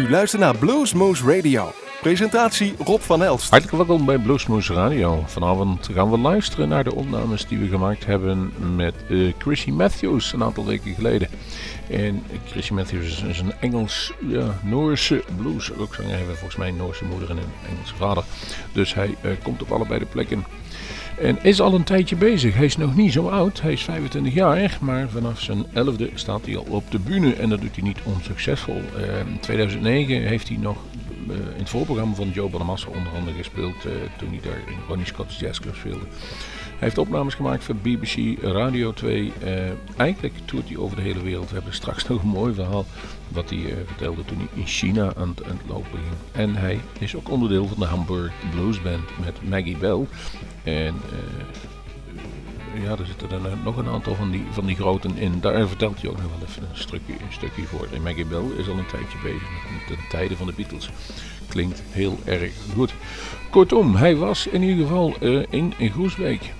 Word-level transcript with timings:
U 0.00 0.10
luistert 0.10 0.42
naar 0.42 0.56
Bluesmoose 0.56 1.34
Radio. 1.34 1.72
Presentatie 2.00 2.74
Rob 2.84 3.00
van 3.00 3.22
Elst. 3.22 3.50
Hartelijk 3.50 3.76
welkom 3.76 4.04
bij 4.04 4.18
Bluesmoose 4.18 4.74
Radio. 4.74 5.22
Vanavond 5.26 5.88
gaan 5.92 6.10
we 6.10 6.18
luisteren 6.18 6.68
naar 6.68 6.84
de 6.84 6.94
opnames 6.94 7.46
die 7.46 7.58
we 7.58 7.68
gemaakt 7.68 8.06
hebben 8.06 8.52
met 8.76 8.94
uh, 9.08 9.32
Chrissy 9.38 9.70
Matthews 9.70 10.32
een 10.32 10.42
aantal 10.42 10.66
weken 10.66 10.94
geleden. 10.94 11.28
En 11.90 12.22
Chrissy 12.46 12.72
Matthews 12.72 13.22
is 13.22 13.38
een 13.38 13.52
Engels, 13.60 14.12
ja, 14.28 14.58
blues 15.36 15.70
rockzanger. 15.76 16.10
Hij 16.10 16.18
heeft 16.18 16.38
volgens 16.38 16.56
mij 16.56 16.68
een 16.68 16.76
Noorse 16.76 17.04
moeder 17.04 17.30
en 17.30 17.36
een 17.36 17.52
Engelse 17.70 17.94
vader. 17.94 18.24
Dus 18.72 18.94
hij 18.94 19.14
uh, 19.22 19.30
komt 19.42 19.62
op 19.62 19.72
allebei 19.72 19.98
de 19.98 20.06
plekken. 20.06 20.44
En 21.20 21.38
is 21.42 21.60
al 21.60 21.74
een 21.74 21.84
tijdje 21.84 22.16
bezig. 22.16 22.54
Hij 22.54 22.64
is 22.64 22.76
nog 22.76 22.96
niet 22.96 23.12
zo 23.12 23.28
oud. 23.28 23.60
Hij 23.60 23.72
is 23.72 23.82
25 23.82 24.34
jaar. 24.34 24.78
Maar 24.80 25.08
vanaf 25.08 25.40
zijn 25.40 25.66
11e 25.66 26.14
staat 26.14 26.46
hij 26.46 26.56
al 26.56 26.66
op 26.68 26.90
de 26.90 26.98
bühne. 26.98 27.34
En 27.34 27.48
dat 27.48 27.60
doet 27.60 27.74
hij 27.74 27.84
niet 27.84 27.98
onsuccesvol. 28.04 28.80
Uh, 28.96 29.18
in 29.18 29.40
2009 29.40 30.22
heeft 30.22 30.48
hij 30.48 30.56
nog 30.56 30.76
uh, 31.28 31.34
in 31.34 31.58
het 31.58 31.68
voorprogramma 31.68 32.14
van 32.14 32.30
Joe 32.30 32.50
Bonamassa 32.50 32.88
onder 32.88 33.12
andere 33.18 33.36
gespeeld. 33.36 33.84
Uh, 33.86 33.92
toen 34.18 34.28
hij 34.28 34.40
daar 34.42 34.58
in 34.66 34.76
Ronnie 34.88 35.06
Scott's 35.06 35.38
Jazz 35.38 35.60
Club 35.60 35.74
speelde. 35.74 36.04
Hij 36.68 36.88
heeft 36.88 36.98
opnames 36.98 37.34
gemaakt 37.34 37.64
voor 37.64 37.74
BBC 37.74 38.42
Radio 38.42 38.92
2. 38.92 39.32
Uh, 39.44 39.52
eigenlijk 39.96 40.34
toert 40.44 40.68
hij 40.68 40.76
over 40.76 40.96
de 40.96 41.02
hele 41.02 41.22
wereld. 41.22 41.48
We 41.48 41.54
hebben 41.54 41.74
straks 41.74 42.06
nog 42.08 42.22
een 42.22 42.28
mooi 42.28 42.54
verhaal 42.54 42.84
wat 43.28 43.50
hij 43.50 43.74
vertelde 43.86 44.24
toen 44.24 44.38
hij 44.38 44.48
in 44.54 44.66
China 44.66 45.12
aan 45.16 45.28
het, 45.28 45.44
aan 45.44 45.58
het, 45.58 45.68
lopen 45.68 45.90
ging. 45.90 46.14
En 46.32 46.54
hij 46.56 46.80
is 46.98 47.16
ook 47.16 47.30
onderdeel 47.30 47.66
van 47.66 47.78
de 47.78 47.84
Hamburg 47.84 48.32
Blues 48.50 48.82
Band 48.82 49.18
met 49.24 49.48
Maggie 49.48 49.76
Bell. 49.76 50.06
En 50.64 50.94
uh, 51.12 52.82
ja, 52.82 52.90
er 52.90 53.06
zitten 53.06 53.30
er 53.30 53.56
nog 53.64 53.76
een 53.76 53.88
aantal 53.88 54.14
van 54.14 54.30
die, 54.30 54.44
van 54.50 54.66
die 54.66 54.76
groten 54.76 55.16
in. 55.16 55.40
Daar 55.40 55.68
vertelt 55.68 56.00
hij 56.00 56.10
ook 56.10 56.16
nog 56.16 56.30
wel 56.38 56.48
even 56.48 56.62
een 56.62 56.76
stukje, 56.76 57.12
een 57.12 57.32
stukje 57.32 57.62
voor. 57.62 57.88
En 57.92 58.02
Maggie 58.02 58.24
Bell 58.24 58.44
is 58.56 58.68
al 58.68 58.78
een 58.78 58.86
tijdje 58.86 59.18
bezig 59.22 59.48
met 59.72 59.98
de 59.98 60.06
tijden 60.08 60.36
van 60.36 60.46
de 60.46 60.52
Beatles. 60.56 60.90
Klinkt 61.48 61.82
heel 61.90 62.18
erg 62.24 62.52
goed. 62.74 62.94
Kortom, 63.50 63.96
hij 63.96 64.16
was 64.16 64.46
in 64.46 64.62
ieder 64.62 64.86
geval 64.86 65.14
uh, 65.20 65.42
in, 65.50 65.72
in 65.78 65.90
Groesbeek. 65.90 66.52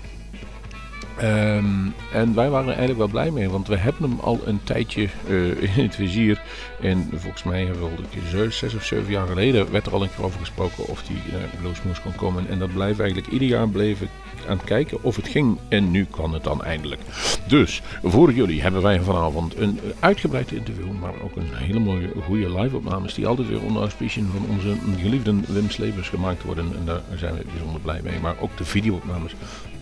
Um, 1.22 1.94
en 2.12 2.34
wij 2.34 2.50
waren 2.50 2.68
er 2.68 2.76
eigenlijk 2.76 2.98
wel 2.98 3.08
blij 3.08 3.30
mee, 3.30 3.50
want 3.50 3.68
we 3.68 3.76
hebben 3.76 4.10
hem 4.10 4.20
al 4.20 4.40
een 4.44 4.60
tijdje 4.64 5.08
uh, 5.28 5.76
in 5.76 5.82
het 5.84 5.94
vizier. 5.94 6.42
En 6.80 7.08
volgens 7.14 7.42
mij 7.42 7.64
hebben 7.64 7.82
we 7.82 8.36
al 8.36 8.50
zes, 8.50 8.74
of 8.74 8.84
zeven 8.84 9.10
jaar 9.10 9.26
geleden 9.26 9.72
werd 9.72 9.86
er 9.86 9.92
al 9.92 10.02
een 10.02 10.10
keer 10.16 10.24
over 10.24 10.40
gesproken 10.40 10.86
of 10.86 11.02
die 11.02 11.16
uh, 11.16 11.60
Bluesmoes 11.60 12.02
kon 12.02 12.14
komen. 12.14 12.48
En 12.48 12.58
dat 12.58 12.72
blijven 12.72 13.04
eigenlijk 13.04 13.32
ieder 13.32 13.48
jaar 13.48 13.68
bleven 13.68 14.08
aan 14.48 14.56
het 14.56 14.66
kijken 14.66 15.02
of 15.02 15.16
het 15.16 15.28
ging. 15.28 15.58
En 15.68 15.90
nu 15.90 16.06
kan 16.10 16.32
het 16.32 16.44
dan 16.44 16.64
eindelijk. 16.64 17.00
Dus 17.46 17.82
voor 18.02 18.32
jullie 18.32 18.62
hebben 18.62 18.82
wij 18.82 19.00
vanavond 19.00 19.56
een 19.58 19.80
uitgebreid 19.98 20.52
interview, 20.52 20.92
maar 21.00 21.12
ook 21.22 21.36
een 21.36 21.54
hele 21.54 21.78
mooie, 21.78 22.12
goede 22.24 22.60
live-opnames 22.60 23.14
die 23.14 23.26
altijd 23.26 23.48
weer 23.48 23.62
onder 23.62 23.82
auspiciën 23.82 24.28
van 24.32 24.56
onze 24.56 24.74
geliefde 25.00 25.34
Wim 25.48 25.70
Slevers 25.70 26.08
gemaakt 26.08 26.42
worden. 26.42 26.64
En 26.64 26.84
daar 26.84 27.00
zijn 27.16 27.34
we 27.34 27.44
bijzonder 27.50 27.80
blij 27.80 28.00
mee. 28.02 28.18
Maar 28.22 28.34
ook 28.40 28.56
de 28.56 28.64
video-opnames 28.64 29.34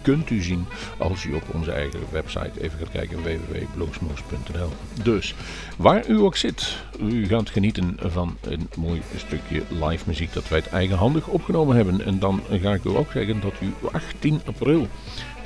kunt 0.02 0.30
u 0.30 0.42
zien 0.42 0.66
als 0.98 1.24
u 1.24 1.32
op 1.32 1.42
onze 1.54 1.72
eigen 1.72 2.00
website 2.10 2.60
even 2.60 2.78
gaat 2.78 2.90
kijken 2.90 3.22
www.bluesmoose.nl. 3.22 4.72
Dus 5.02 5.34
waar 5.76 6.08
u 6.08 6.18
ook 6.18 6.36
zit, 6.36 6.76
u 7.00 7.26
gaat 7.26 7.50
genieten 7.50 7.96
van 8.00 8.36
een 8.40 8.68
mooi 8.76 9.02
stukje 9.16 9.62
live 9.68 10.04
muziek 10.06 10.32
dat 10.32 10.48
wij 10.48 10.58
het 10.58 10.68
eigenhandig 10.68 11.26
opgenomen 11.26 11.76
hebben. 11.76 12.04
En 12.04 12.18
dan 12.18 12.40
ga 12.50 12.72
ik 12.74 12.84
u 12.84 12.88
ook 12.88 13.12
zeggen 13.12 13.40
dat 13.40 13.54
u 13.60 13.74
18 13.92 14.40
april 14.44 14.88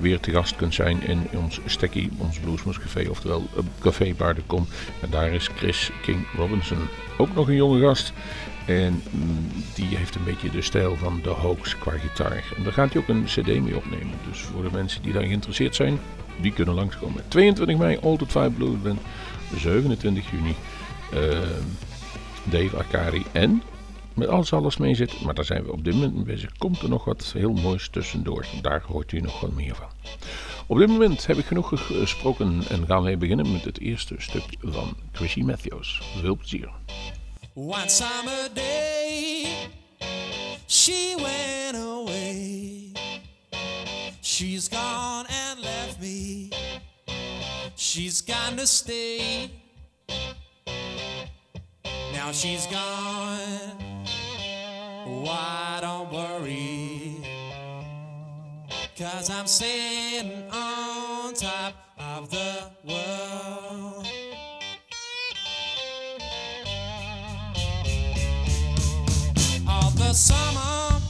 weer 0.01 0.21
te 0.21 0.31
gast 0.31 0.57
kunt 0.57 0.75
zijn 0.75 1.03
in 1.03 1.29
ons 1.37 1.61
stekkie, 1.67 2.11
ons 2.17 2.39
Bluesmoose 2.39 2.81
Café, 2.81 3.09
oftewel 3.11 3.49
Café 3.81 4.15
Bar 4.17 4.35
de 4.35 4.43
Kom. 4.47 4.67
En 5.01 5.11
daar 5.11 5.33
is 5.33 5.49
Chris 5.57 5.91
King 6.03 6.27
Robinson, 6.37 6.79
ook 7.19 7.35
nog 7.35 7.49
een 7.49 7.55
jonge 7.55 7.81
gast. 7.81 8.13
En 8.67 9.03
mm, 9.11 9.49
die 9.75 9.97
heeft 9.97 10.15
een 10.15 10.25
beetje 10.25 10.51
de 10.51 10.63
stijl 10.63 10.97
van 10.97 11.21
de 11.23 11.29
Hoax 11.29 11.79
qua 11.79 11.93
gitaar. 11.93 12.45
En 12.57 12.63
daar 12.63 12.73
gaat 12.73 12.93
hij 12.93 13.03
ook 13.03 13.09
een 13.09 13.25
cd 13.25 13.47
mee 13.47 13.77
opnemen. 13.77 14.19
Dus 14.29 14.41
voor 14.41 14.63
de 14.63 14.71
mensen 14.73 15.03
die 15.03 15.13
daar 15.13 15.23
geïnteresseerd 15.23 15.75
zijn, 15.75 15.99
die 16.41 16.53
kunnen 16.53 16.75
langskomen. 16.75 17.23
22 17.29 17.77
mei, 17.77 17.99
Altered 18.03 18.31
Five 18.31 18.51
Blues 18.51 18.83
Band. 18.83 19.01
27 19.57 20.31
juni, 20.31 20.55
uh, 21.15 21.39
Dave 22.45 22.77
Akari 22.79 23.23
en... 23.33 23.63
Met 24.15 24.29
alles 24.29 24.53
alles 24.53 24.77
mee 24.77 24.95
zit, 24.95 25.21
maar 25.21 25.35
daar 25.35 25.45
zijn 25.45 25.65
we 25.65 25.73
op 25.73 25.85
dit 25.85 25.95
moment 25.95 26.25
bezig. 26.25 26.53
Komt 26.59 26.83
er 26.83 26.89
nog 26.89 27.05
wat 27.05 27.33
heel 27.33 27.53
moois 27.53 27.89
tussendoor. 27.89 28.47
Daar 28.63 28.83
hoort 28.87 29.13
u 29.13 29.21
nog 29.21 29.41
wel 29.41 29.51
meer 29.51 29.75
van. 29.75 29.87
Op 30.67 30.79
dit 30.79 30.89
moment 30.89 31.27
heb 31.27 31.37
ik 31.37 31.45
genoeg 31.45 31.73
gesproken 31.87 32.63
en 32.69 32.87
gaan 32.87 33.03
wij 33.03 33.19
beginnen 33.19 33.53
met 33.53 33.65
het 33.65 33.81
eerste 33.81 34.15
stuk 34.19 34.45
van 34.61 34.97
Chrissy 35.13 35.41
Matthews. 35.41 36.03
Veel 36.21 36.37
plezier. 36.37 36.71
One 37.55 37.91
summer 37.91 38.49
day, 38.55 39.69
she 40.67 41.15
went 41.17 41.77
away. 41.77 42.95
She's 44.23 44.69
gone 44.69 45.27
and 45.29 45.61
left 45.61 46.01
me. 46.01 46.51
She's 47.77 48.23
gone 48.23 48.57
to 48.57 48.67
stay. 48.67 49.51
Now 52.15 52.33
she's 52.33 52.67
gone. 52.69 53.77
Why 55.05 55.79
don't 55.83 56.11
worry? 56.11 57.19
Cause 58.97 59.29
I'm 59.29 59.47
sitting 59.47 60.51
on 60.51 61.35
top 61.35 61.75
of 61.99 62.31
the 62.31 62.71
world. 62.89 64.02
Summer 70.15 71.01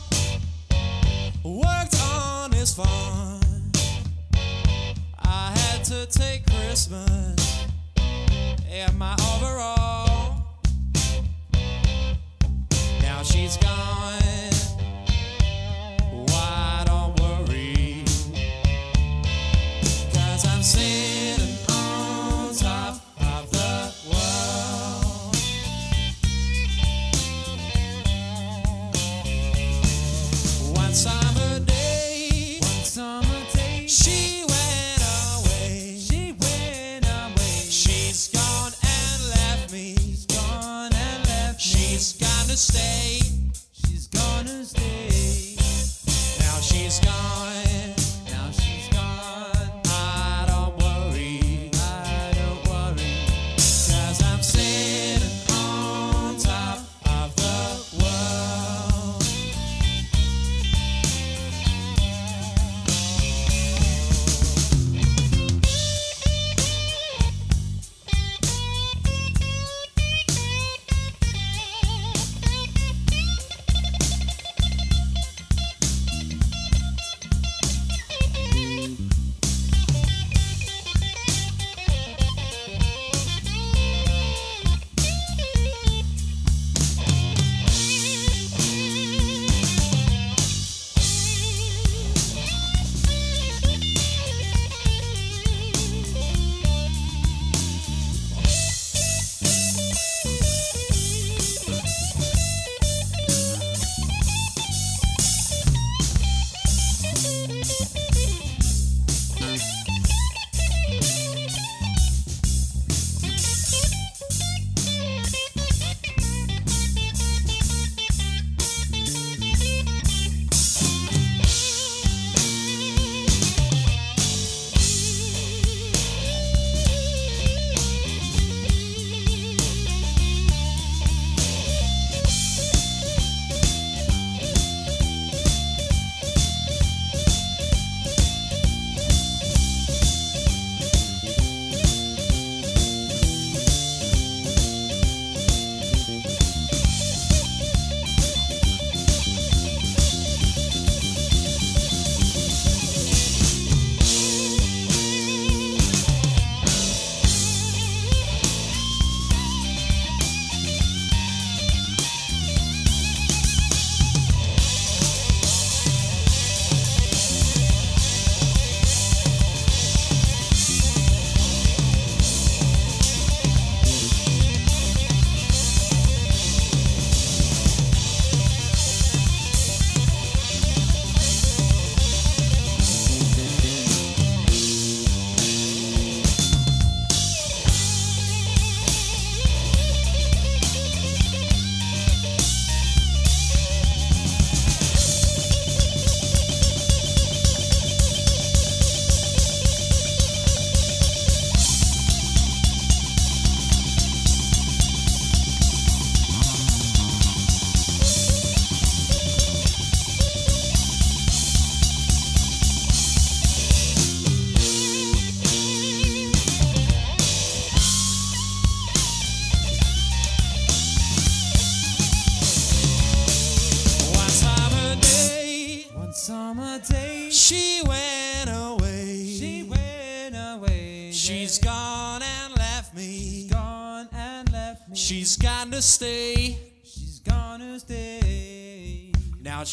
worked 1.42 1.96
on 2.02 2.52
his 2.52 2.72
farm. 2.72 3.40
I 5.18 5.50
had 5.56 5.84
to 5.86 6.06
take 6.06 6.46
Christmas 6.46 7.66
in 8.70 8.96
my 8.96 9.14
overall. 9.34 10.44
Now 13.00 13.22
she's 13.24 13.56
gone. 13.56 14.21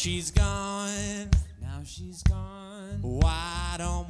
She's 0.00 0.30
gone. 0.30 1.28
Now 1.60 1.82
she's 1.84 2.22
gone. 2.22 3.00
Why 3.02 3.74
don't 3.76 4.08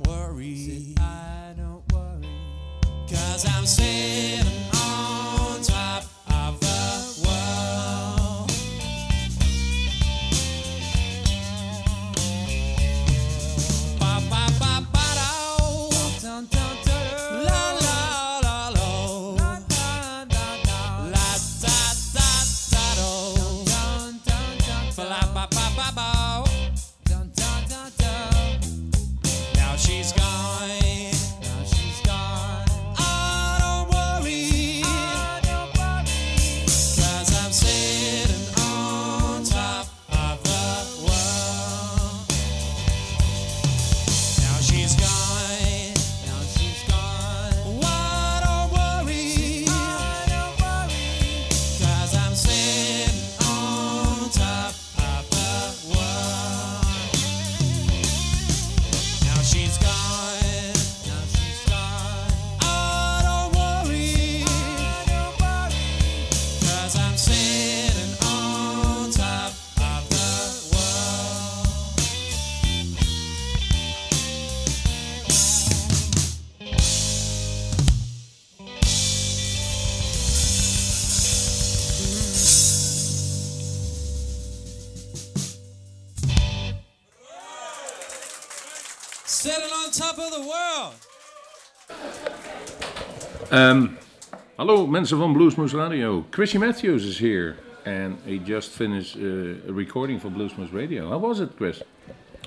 hallo 94.80 94.92
mensen 94.92 95.18
van 95.18 95.32
Bluesmoose 95.32 95.76
Radio. 95.76 96.24
Krissy 96.30 96.58
Matthews 96.58 97.04
is 97.04 97.18
here. 97.18 97.56
And 97.84 98.18
he 98.24 98.38
just 98.38 98.70
finished 98.70 99.16
uh, 99.16 99.68
a 99.68 99.72
recording 99.72 100.20
for 100.20 100.30
Bluesmoose 100.30 100.72
Radio. 100.72 101.08
How 101.08 101.18
was 101.18 101.40
it, 101.40 101.50
Chris? 101.56 101.82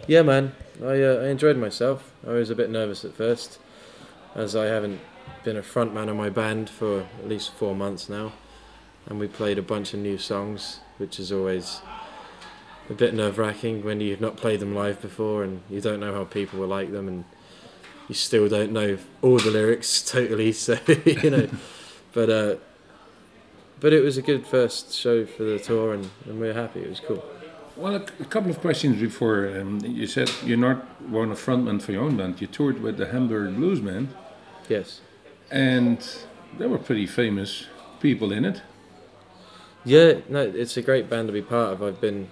Yeah, 0.08 0.24
man, 0.24 0.52
I, 0.82 1.04
uh, 1.04 1.26
I 1.26 1.28
enjoyed 1.30 1.58
myself. 1.58 2.12
I 2.28 2.32
was 2.32 2.50
a 2.50 2.56
bit 2.56 2.70
nervous 2.70 3.06
at 3.06 3.14
first, 3.14 3.60
as 4.36 4.56
I 4.56 4.66
haven't 4.66 5.00
been 5.44 5.58
a 5.58 5.62
frontman 5.62 6.10
of 6.10 6.16
my 6.16 6.30
band 6.30 6.70
for 6.70 7.02
at 7.02 7.30
least 7.30 7.52
four 7.54 7.76
months 7.76 8.10
now, 8.10 8.32
and 9.06 9.20
we 9.20 9.28
played 9.28 9.60
a 9.60 9.62
bunch 9.62 9.94
of 9.94 10.00
new 10.00 10.18
songs, 10.18 10.80
which 10.98 11.20
is 11.20 11.32
always 11.32 11.82
a 12.90 12.94
bit 12.94 13.14
nerve 13.14 13.38
wracking 13.38 13.84
when 13.84 14.02
you've 14.02 14.22
not 14.22 14.38
played 14.38 14.60
them 14.60 14.74
live 14.74 15.02
before 15.02 15.44
and 15.44 15.62
you 15.70 15.82
don't 15.82 16.00
know 16.00 16.14
how 16.14 16.24
people 16.24 16.60
will 16.60 16.68
like 16.68 16.92
them, 16.92 17.08
and 17.08 17.26
you 18.08 18.16
still 18.16 18.50
don't 18.50 18.72
know 18.72 18.98
all 19.22 19.38
the 19.38 19.52
lyrics 19.52 20.02
totally. 20.12 20.52
So 20.52 20.78
you 21.06 21.30
know, 21.30 21.48
but 22.14 22.30
uh, 22.30 22.56
but 23.80 23.92
it 23.94 24.02
was 24.02 24.18
a 24.18 24.22
good 24.22 24.46
first 24.48 24.94
show 24.94 25.26
for 25.26 25.44
the 25.44 25.60
tour, 25.60 25.94
and, 25.94 26.10
and 26.26 26.36
we 26.40 26.48
we're 26.48 26.54
happy. 26.54 26.82
It 26.82 26.90
was 26.90 27.00
cool. 27.00 27.24
Well, 27.76 27.96
a, 27.96 28.06
a 28.22 28.26
couple 28.26 28.52
of 28.52 28.60
questions 28.62 29.00
before. 29.02 29.48
Um, 29.60 29.80
you 29.84 30.08
said 30.08 30.32
you're 30.46 30.58
not 30.58 31.02
one 31.10 31.32
a 31.32 31.36
frontman 31.36 31.82
for 31.82 31.92
your 31.92 32.04
own 32.04 32.16
band. 32.18 32.40
You 32.40 32.48
toured 32.48 32.82
with 32.82 32.98
the 32.98 33.08
Hamburg 33.08 33.56
Blues 33.56 33.80
Band, 33.80 34.10
Yes. 34.70 35.02
and 35.52 36.00
there 36.58 36.70
were 36.70 36.78
pretty 36.78 37.08
famous 37.08 37.66
people 38.00 38.32
in 38.32 38.46
it. 38.46 38.62
Yeah, 39.86 40.20
no, 40.30 40.42
it's 40.42 40.78
a 40.78 40.82
great 40.82 41.10
band 41.10 41.28
to 41.28 41.34
be 41.34 41.42
part 41.42 41.74
of. 41.74 41.84
I've 41.84 42.00
been 42.00 42.30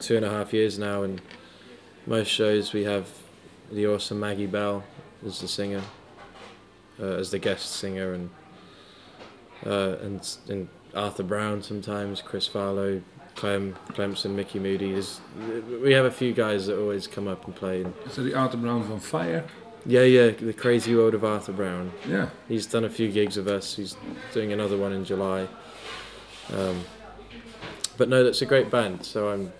two 0.00 0.16
and 0.16 0.24
a 0.24 0.30
half 0.30 0.52
years 0.52 0.78
now, 0.78 1.02
and 1.02 1.20
most 2.06 2.28
shows 2.28 2.72
we 2.72 2.84
have 2.84 3.06
the 3.70 3.86
awesome 3.86 4.18
Maggie 4.18 4.46
Bell 4.46 4.82
as 5.24 5.40
the 5.40 5.46
singer, 5.46 5.82
uh, 6.98 7.04
as 7.04 7.30
the 7.30 7.38
guest 7.38 7.70
singer, 7.72 8.14
and 8.14 8.30
uh, 9.66 9.96
and 10.02 10.36
and 10.48 10.68
Arthur 10.94 11.22
Brown 11.22 11.62
sometimes, 11.62 12.20
Chris 12.22 12.48
Farlowe, 12.48 13.02
Clem, 13.36 13.76
Clempson, 13.94 14.34
Mickey 14.34 14.58
Moody. 14.58 14.92
There's, 14.92 15.20
we 15.82 15.92
have 15.92 16.04
a 16.04 16.10
few 16.10 16.32
guys 16.32 16.66
that 16.66 16.78
always 16.78 17.06
come 17.06 17.28
up 17.28 17.46
and 17.46 17.54
play. 17.54 17.86
So 18.10 18.22
the 18.22 18.34
Arthur 18.34 18.56
Brown 18.56 18.82
van 18.82 19.00
Fire. 19.00 19.44
yeah, 19.86 20.02
yeah, 20.02 20.30
the 20.30 20.52
crazy 20.52 20.94
world 20.94 21.14
of 21.14 21.24
Arthur 21.24 21.52
Brown. 21.52 21.92
Yeah. 22.08 22.30
He's 22.48 22.66
done 22.66 22.84
a 22.84 22.90
few 22.90 23.10
gigs 23.10 23.36
with 23.36 23.48
us. 23.48 23.76
He's 23.76 23.96
doing 24.32 24.52
another 24.52 24.76
one 24.76 24.92
in 24.92 25.04
July. 25.04 25.48
Um, 26.52 26.84
but 27.96 28.08
no, 28.08 28.24
that's 28.24 28.42
a 28.42 28.46
great 28.46 28.70
band. 28.70 29.04
So 29.04 29.28
I'm, 29.28 29.52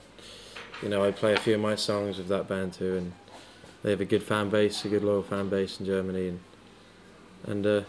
you 0.82 0.88
know, 0.88 1.04
I 1.04 1.10
play 1.10 1.34
a 1.34 1.38
few 1.38 1.54
of 1.54 1.60
my 1.60 1.76
songs 1.76 2.18
with 2.18 2.28
that 2.28 2.48
band 2.48 2.72
too, 2.72 2.96
and 2.96 3.12
they 3.82 3.90
have 3.90 4.00
a 4.00 4.06
good 4.06 4.22
fan 4.22 4.50
base, 4.50 4.84
a 4.84 4.88
good 4.88 5.04
loyal 5.04 5.22
fan 5.22 5.48
base 5.48 5.78
in 5.78 5.86
Germany, 5.86 6.28
and 6.28 6.40
and 7.46 7.66
uh, 7.66 7.82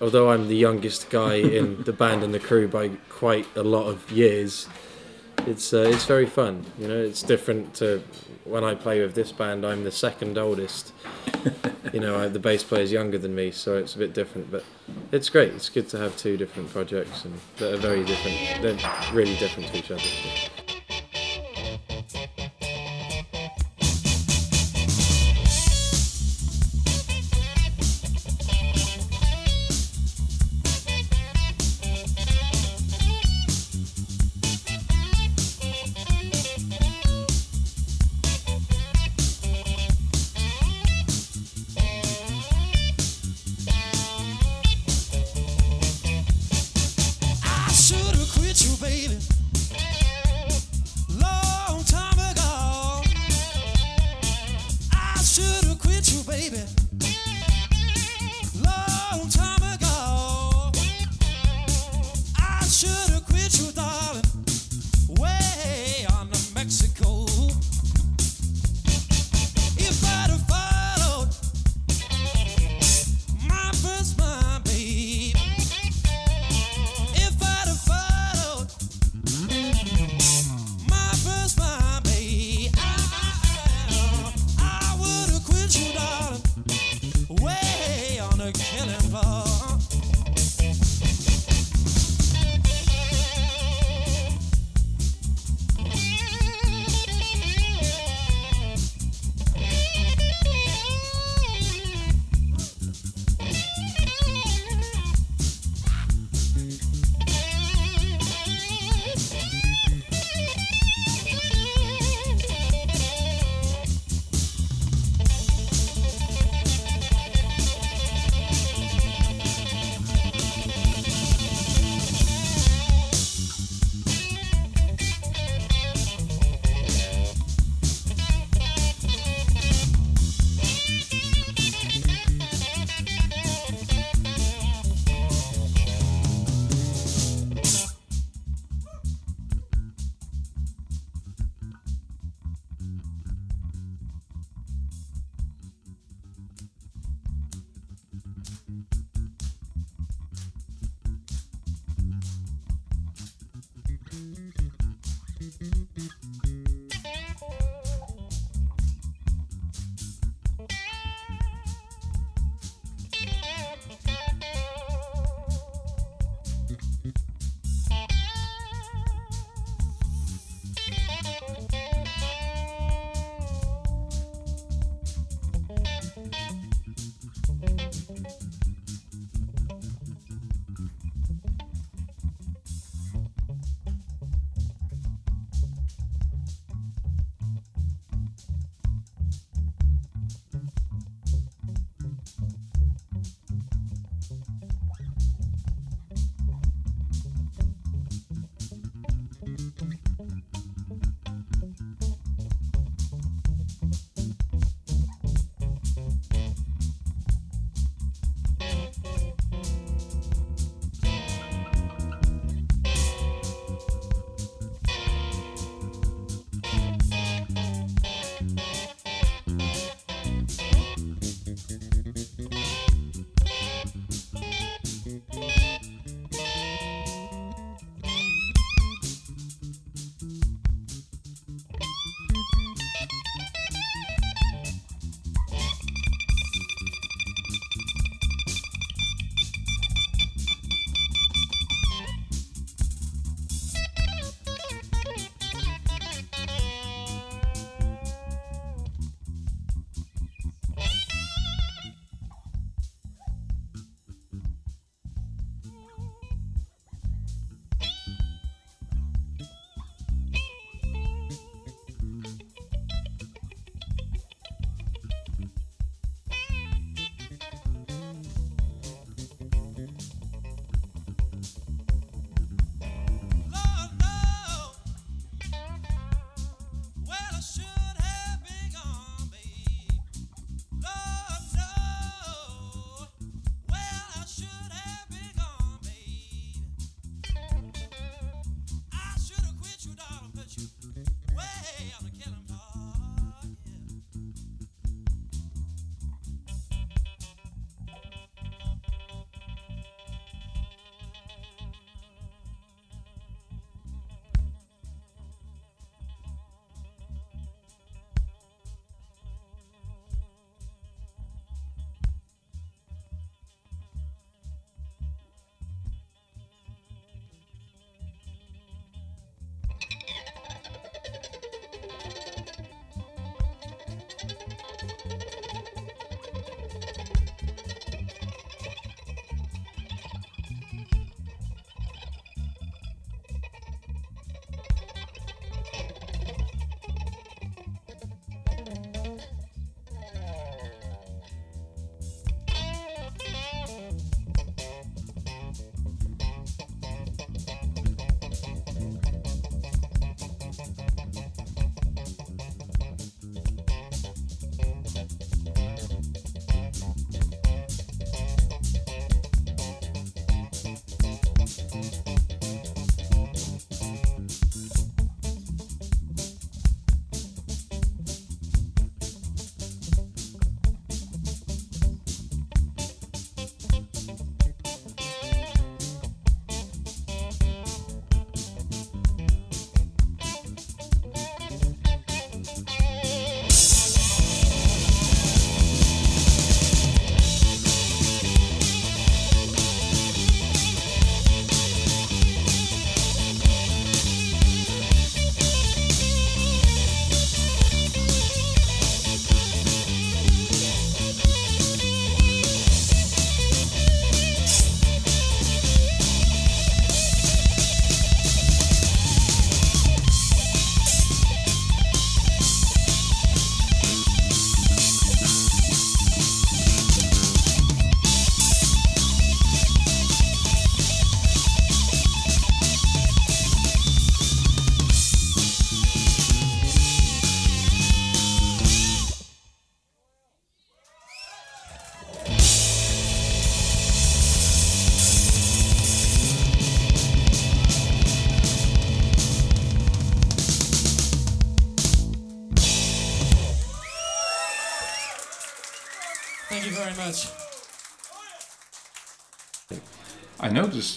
although 0.00 0.30
I'm 0.30 0.48
the 0.48 0.56
youngest 0.56 1.10
guy 1.10 1.34
in 1.34 1.82
the 1.84 1.92
band 1.92 2.22
and 2.22 2.34
the 2.34 2.40
crew 2.40 2.68
by 2.68 2.90
quite 3.08 3.46
a 3.56 3.62
lot 3.62 3.86
of 3.86 4.10
years, 4.10 4.68
it's 5.46 5.72
uh, 5.72 5.78
it's 5.78 6.06
very 6.06 6.26
fun. 6.26 6.64
You 6.78 6.88
know, 6.88 6.98
it's 6.98 7.22
different 7.22 7.74
to 7.74 8.02
when 8.44 8.64
I 8.64 8.74
play 8.74 9.00
with 9.00 9.14
this 9.14 9.32
band. 9.32 9.64
I'm 9.64 9.84
the 9.84 9.92
second 9.92 10.38
oldest. 10.38 10.92
you 11.92 12.00
know, 12.00 12.20
I, 12.20 12.28
the 12.28 12.38
bass 12.38 12.62
player 12.62 12.82
is 12.82 12.92
younger 12.92 13.18
than 13.18 13.34
me, 13.34 13.50
so 13.50 13.76
it's 13.76 13.94
a 13.94 13.98
bit 13.98 14.14
different. 14.14 14.50
But 14.50 14.64
it's 15.12 15.28
great. 15.28 15.52
It's 15.52 15.68
good 15.68 15.88
to 15.90 15.98
have 15.98 16.16
two 16.16 16.36
different 16.36 16.70
projects 16.70 17.24
and 17.24 17.34
that 17.56 17.74
are 17.74 17.78
very 17.78 18.04
different. 18.04 18.36
They're 18.62 19.12
really 19.12 19.36
different 19.36 19.70
to 19.70 19.78
each 19.78 19.90
other. 19.90 20.53
Have 55.54 55.78
quit 55.78 56.12
you, 56.12 56.22
baby. 56.24 56.93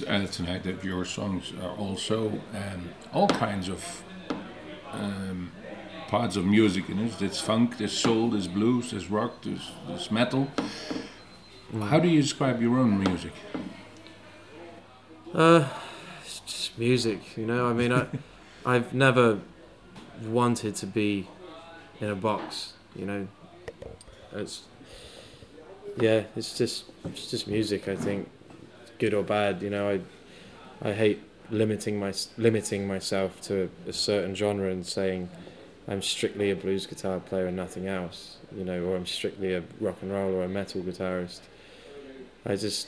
Noticed 0.02 0.40
uh, 0.40 0.44
tonight 0.44 0.64
that 0.64 0.84
your 0.84 1.06
songs 1.06 1.54
are 1.62 1.76
also 1.78 2.30
um, 2.54 2.90
all 3.14 3.28
kinds 3.28 3.70
of 3.70 4.04
um, 4.92 5.52
parts 6.08 6.36
of 6.36 6.46
music 6.46 6.90
in 6.90 7.00
it. 7.00 7.20
There's 7.20 7.40
funk, 7.40 7.78
there's 7.78 7.98
soul, 7.98 8.32
there's 8.32 8.48
blues, 8.48 8.92
there's 8.92 9.10
rock, 9.10 9.44
there's, 9.44 9.72
there's 9.88 10.12
metal. 10.12 10.50
How 11.80 12.00
do 12.00 12.08
you 12.08 12.22
describe 12.22 12.62
your 12.62 12.80
own 12.80 13.00
music? 13.00 13.34
Uh, 15.34 15.68
it's 16.22 16.40
just 16.42 16.78
music, 16.78 17.38
you 17.38 17.46
know. 17.46 17.68
I 17.68 17.74
mean, 17.74 17.92
I, 17.92 18.08
I've 18.66 18.94
never 18.94 19.40
wanted 20.24 20.76
to 20.76 20.86
be 20.86 21.28
in 22.00 22.10
a 22.10 22.16
box, 22.16 22.74
you 22.96 23.06
know. 23.06 23.28
It's 24.34 24.64
yeah, 26.00 26.24
it's 26.36 26.58
just 26.58 26.86
it's 27.06 27.30
just 27.30 27.48
music. 27.48 27.88
I 27.88 27.96
think, 27.96 28.30
good 29.00 29.14
or 29.14 29.24
bad, 29.24 29.62
you 29.62 29.70
know. 29.70 29.90
I 29.90 30.00
I 30.90 30.94
hate 30.94 31.22
limiting 31.50 32.00
my 32.00 32.14
limiting 32.38 32.88
myself 32.88 33.42
to 33.42 33.70
a 33.88 33.94
certain 33.94 34.36
genre 34.36 34.70
and 34.70 34.86
saying 34.86 35.30
I'm 35.88 36.02
strictly 36.02 36.52
a 36.52 36.56
blues 36.56 36.86
guitar 36.86 37.20
player 37.20 37.48
and 37.48 37.56
nothing 37.56 37.88
else, 37.88 38.38
you 38.56 38.66
know, 38.66 38.84
or 38.84 38.96
I'm 38.96 39.06
strictly 39.06 39.54
a 39.54 39.64
rock 39.80 39.98
and 40.02 40.12
roll 40.12 40.34
or 40.36 40.44
a 40.44 40.50
metal 40.50 40.82
guitarist. 40.82 41.40
I 42.46 42.56
just 42.56 42.88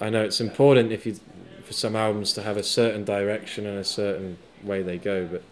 I 0.00 0.10
know 0.10 0.22
it's 0.24 0.40
important 0.40 0.92
if 0.92 1.06
you 1.06 1.16
for 1.64 1.72
some 1.72 1.96
albums 1.96 2.32
to 2.34 2.42
have 2.42 2.56
a 2.56 2.62
certain 2.62 3.04
direction 3.04 3.66
and 3.66 3.78
a 3.78 3.84
certain 3.84 4.38
way 4.62 4.82
they 4.82 4.98
go, 4.98 5.26
but 5.26 5.42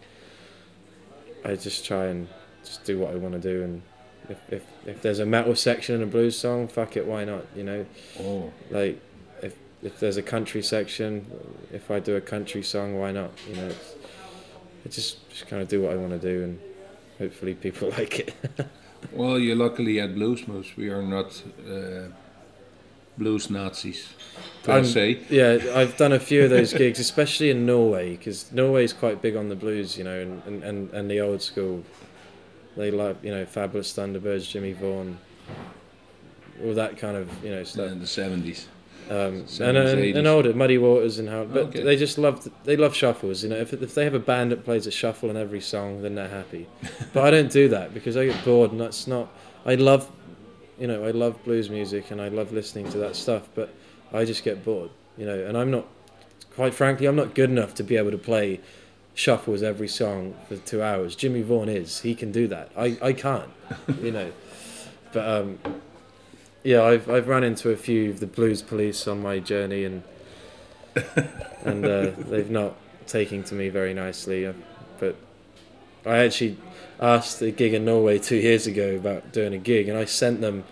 I 1.44 1.56
just 1.56 1.84
try 1.84 2.06
and 2.06 2.28
just 2.64 2.84
do 2.84 2.98
what 2.98 3.10
I 3.10 3.16
want 3.16 3.34
to 3.34 3.40
do. 3.40 3.62
And 3.62 3.82
if, 4.28 4.38
if, 4.48 4.62
if 4.86 5.02
there's 5.02 5.18
a 5.18 5.26
metal 5.26 5.54
section 5.56 5.96
in 5.96 6.02
a 6.02 6.06
blues 6.06 6.38
song, 6.38 6.68
fuck 6.68 6.96
it, 6.96 7.06
why 7.06 7.24
not? 7.24 7.44
You 7.54 7.64
know, 7.64 7.86
Oh, 8.20 8.52
like 8.70 9.00
if 9.84 10.00
there's 10.00 10.16
a 10.16 10.22
country 10.22 10.62
section, 10.62 11.26
if 11.72 11.90
I 11.90 12.00
do 12.00 12.16
a 12.16 12.20
country 12.20 12.62
song, 12.62 12.98
why 12.98 13.12
not? 13.12 13.30
You 13.48 13.56
know, 13.56 13.66
it's, 13.68 13.94
I 14.84 14.88
just 14.88 15.28
just 15.30 15.46
kind 15.46 15.62
of 15.62 15.68
do 15.68 15.82
what 15.82 15.92
I 15.92 15.96
want 15.96 16.12
to 16.12 16.18
do, 16.18 16.42
and 16.44 16.60
hopefully 17.18 17.54
people 17.54 17.90
like 17.98 18.18
it. 18.20 18.34
well, 19.12 19.38
you're 19.38 19.56
luckily 19.56 20.00
at 20.00 20.14
Bluesmoose. 20.14 20.76
We 20.76 20.88
are 20.88 21.02
not 21.02 21.42
uh, 21.68 22.08
blues 23.18 23.50
Nazis, 23.50 24.08
per 24.62 24.72
I'm- 24.72 24.84
se. 24.84 25.20
Yeah, 25.28 25.58
I've 25.74 25.96
done 25.96 26.12
a 26.12 26.20
few 26.20 26.44
of 26.44 26.50
those 26.50 26.72
gigs, 26.82 26.98
especially 26.98 27.50
in 27.50 27.66
Norway, 27.66 28.16
because 28.16 28.50
Norway's 28.52 28.92
quite 28.92 29.20
big 29.22 29.36
on 29.36 29.48
the 29.48 29.56
blues, 29.56 29.96
you 29.98 30.04
know, 30.04 30.18
and, 30.18 30.42
and, 30.46 30.62
and, 30.64 30.90
and 30.90 31.10
the 31.10 31.20
old 31.20 31.42
school. 31.42 31.84
They 32.76 32.90
like, 32.90 33.22
you 33.22 33.30
know, 33.30 33.44
Fabulous 33.44 33.92
Thunderbirds, 33.92 34.50
Jimmy 34.50 34.72
Vaughan, 34.72 35.16
all 36.64 36.74
that 36.74 36.96
kind 36.98 37.16
of, 37.16 37.28
you 37.44 37.50
know, 37.50 37.62
stuff. 37.62 37.92
In 37.92 38.00
the 38.00 38.04
70s. 38.06 38.64
Um, 39.10 39.16
and, 39.16 39.46
80s. 39.48 40.16
and 40.16 40.26
older, 40.26 40.54
Muddy 40.54 40.78
Waters 40.78 41.18
and 41.18 41.28
how, 41.28 41.44
but 41.44 41.64
Okay. 41.64 41.82
they 41.82 41.96
just 41.96 42.16
love, 42.16 42.48
they 42.64 42.76
love 42.76 42.94
shuffles, 42.94 43.42
you 43.42 43.50
know. 43.50 43.56
If, 43.56 43.72
if 43.74 43.94
they 43.94 44.04
have 44.04 44.14
a 44.14 44.18
band 44.18 44.50
that 44.52 44.64
plays 44.64 44.86
a 44.86 44.90
shuffle 44.90 45.28
in 45.28 45.36
every 45.36 45.60
song, 45.60 46.00
then 46.02 46.14
they're 46.14 46.28
happy. 46.28 46.66
but 47.12 47.22
I 47.24 47.30
don't 47.30 47.50
do 47.52 47.68
that 47.68 47.92
because 47.92 48.16
I 48.16 48.24
get 48.26 48.42
bored, 48.44 48.72
and 48.72 48.80
that's 48.80 49.06
not. 49.06 49.28
I 49.66 49.74
love, 49.74 50.10
you 50.78 50.86
know, 50.86 51.04
I 51.04 51.10
love 51.10 51.42
blues 51.44 51.68
music 51.68 52.10
and 52.10 52.20
I 52.20 52.28
love 52.28 52.52
listening 52.52 52.88
to 52.90 52.98
that 52.98 53.14
stuff, 53.16 53.48
but 53.54 53.74
I 54.12 54.24
just 54.24 54.42
get 54.42 54.64
bored, 54.64 54.90
you 55.18 55.26
know. 55.26 55.38
And 55.44 55.56
I'm 55.56 55.70
not, 55.70 55.86
quite 56.54 56.72
frankly, 56.74 57.06
I'm 57.06 57.16
not 57.16 57.34
good 57.34 57.50
enough 57.50 57.74
to 57.74 57.82
be 57.82 57.96
able 57.96 58.10
to 58.10 58.18
play 58.18 58.60
shuffles 59.14 59.62
every 59.62 59.88
song 59.88 60.34
for 60.48 60.56
two 60.56 60.82
hours. 60.82 61.14
Jimmy 61.14 61.42
Vaughan 61.42 61.68
is, 61.68 62.00
he 62.00 62.14
can 62.14 62.32
do 62.32 62.48
that. 62.48 62.70
I, 62.76 62.98
I 63.02 63.12
can't, 63.12 63.50
you 64.02 64.10
know. 64.12 64.32
But 65.12 65.28
um, 65.28 65.58
yeah, 66.64 66.82
I've 66.82 67.08
I've 67.10 67.28
run 67.28 67.44
into 67.44 67.70
a 67.70 67.76
few 67.76 68.10
of 68.10 68.20
the 68.20 68.26
blues 68.26 68.62
police 68.62 69.06
on 69.06 69.22
my 69.22 69.38
journey, 69.38 69.84
and 69.84 70.02
and 71.64 71.84
uh, 71.84 72.10
they've 72.18 72.50
not 72.50 72.74
taken 73.06 73.42
to 73.44 73.54
me 73.54 73.68
very 73.68 73.94
nicely. 73.94 74.46
Uh, 74.46 74.54
But 74.98 75.16
I 76.06 76.18
actually 76.18 76.56
asked 77.00 77.42
a 77.42 77.50
gig 77.50 77.74
in 77.74 77.84
Norway 77.84 78.18
two 78.18 78.36
years 78.36 78.66
ago 78.66 78.96
about 78.96 79.32
doing 79.32 79.54
a 79.54 79.58
gig, 79.58 79.88
and 79.88 79.98
I 79.98 80.06
sent 80.06 80.40
them. 80.40 80.64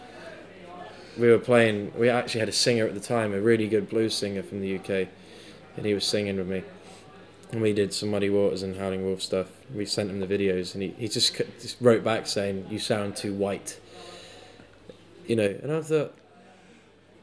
We 1.19 1.29
were 1.29 1.39
playing. 1.39 1.93
We 1.97 2.09
actually 2.09 2.41
had 2.41 2.49
a 2.49 2.53
singer 2.53 2.87
at 2.87 2.95
the 2.95 3.01
time, 3.01 3.35
a 3.35 3.41
really 3.41 3.69
good 3.69 3.89
blues 3.89 4.15
singer 4.15 4.43
from 4.43 4.61
the 4.61 4.77
UK, 4.77 5.09
and 5.77 5.85
he 5.85 5.95
was 5.95 6.05
singing 6.05 6.37
with 6.39 6.49
me. 6.49 6.63
And 7.53 7.61
we 7.61 7.75
did 7.75 7.93
some 7.93 8.11
Muddy 8.11 8.31
Waters 8.31 8.63
and 8.63 8.77
Howling 8.77 9.05
Wolf 9.05 9.21
stuff. 9.21 9.49
We 9.75 9.85
sent 9.85 10.11
him 10.11 10.21
the 10.21 10.27
videos, 10.27 10.75
and 10.75 10.83
he, 10.83 10.91
he 10.99 11.09
just, 11.09 11.37
just 11.61 11.77
wrote 11.83 12.03
back 12.03 12.27
saying, 12.27 12.67
"You 12.71 12.79
sound 12.79 13.17
too 13.17 13.35
white." 13.35 13.79
You 15.27 15.37
know, 15.37 15.59
and 15.63 15.73
I 15.73 15.81
thought, 15.83 16.15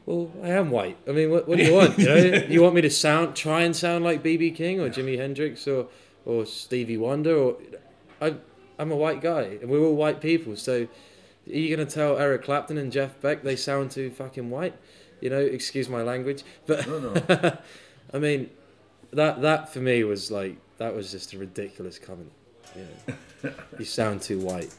well, 0.06 0.32
I 0.42 0.48
am 0.48 0.70
white. 0.70 0.96
I 1.08 1.12
mean, 1.12 1.30
what, 1.30 1.46
what 1.46 1.58
do 1.58 1.64
you 1.64 1.74
want? 1.74 1.98
You 1.98 2.06
know, 2.06 2.16
you 2.48 2.62
want 2.62 2.74
me 2.74 2.80
to 2.80 2.90
sound, 2.90 3.36
try 3.36 3.62
and 3.62 3.76
sound 3.76 4.04
like 4.04 4.22
BB 4.22 4.54
King 4.56 4.80
or 4.80 4.88
Jimi 4.88 5.18
Hendrix 5.18 5.66
or 5.68 5.88
or 6.26 6.44
Stevie 6.44 6.98
Wonder 6.98 7.34
or 7.36 7.56
I, 8.20 8.34
I'm 8.78 8.90
a 8.92 8.96
white 8.96 9.20
guy, 9.20 9.58
and 9.60 9.70
we're 9.70 9.80
all 9.80 9.94
white 9.94 10.20
people. 10.20 10.56
So, 10.56 10.88
are 11.46 11.52
you 11.52 11.74
gonna 11.74 11.88
tell 11.88 12.18
Eric 12.18 12.44
Clapton 12.44 12.78
and 12.78 12.90
Jeff 12.92 13.20
Beck 13.20 13.42
they 13.42 13.56
sound 13.56 13.90
too 13.90 14.10
fucking 14.10 14.50
white? 14.50 14.74
You 15.20 15.30
know, 15.30 15.38
excuse 15.38 15.88
my 15.88 16.02
language, 16.02 16.44
but 16.66 16.86
No, 16.86 16.98
no. 16.98 17.58
I 18.14 18.18
mean, 18.18 18.50
that 19.12 19.42
that 19.42 19.72
for 19.72 19.80
me 19.80 20.02
was 20.04 20.30
like 20.30 20.56
that 20.78 20.94
was 20.94 21.10
just 21.10 21.34
a 21.34 21.38
ridiculous 21.38 21.98
comment. 21.98 22.32
You 22.74 22.86
know, 23.44 23.52
you 23.78 23.84
sound 23.84 24.22
too 24.22 24.38
white. 24.38 24.74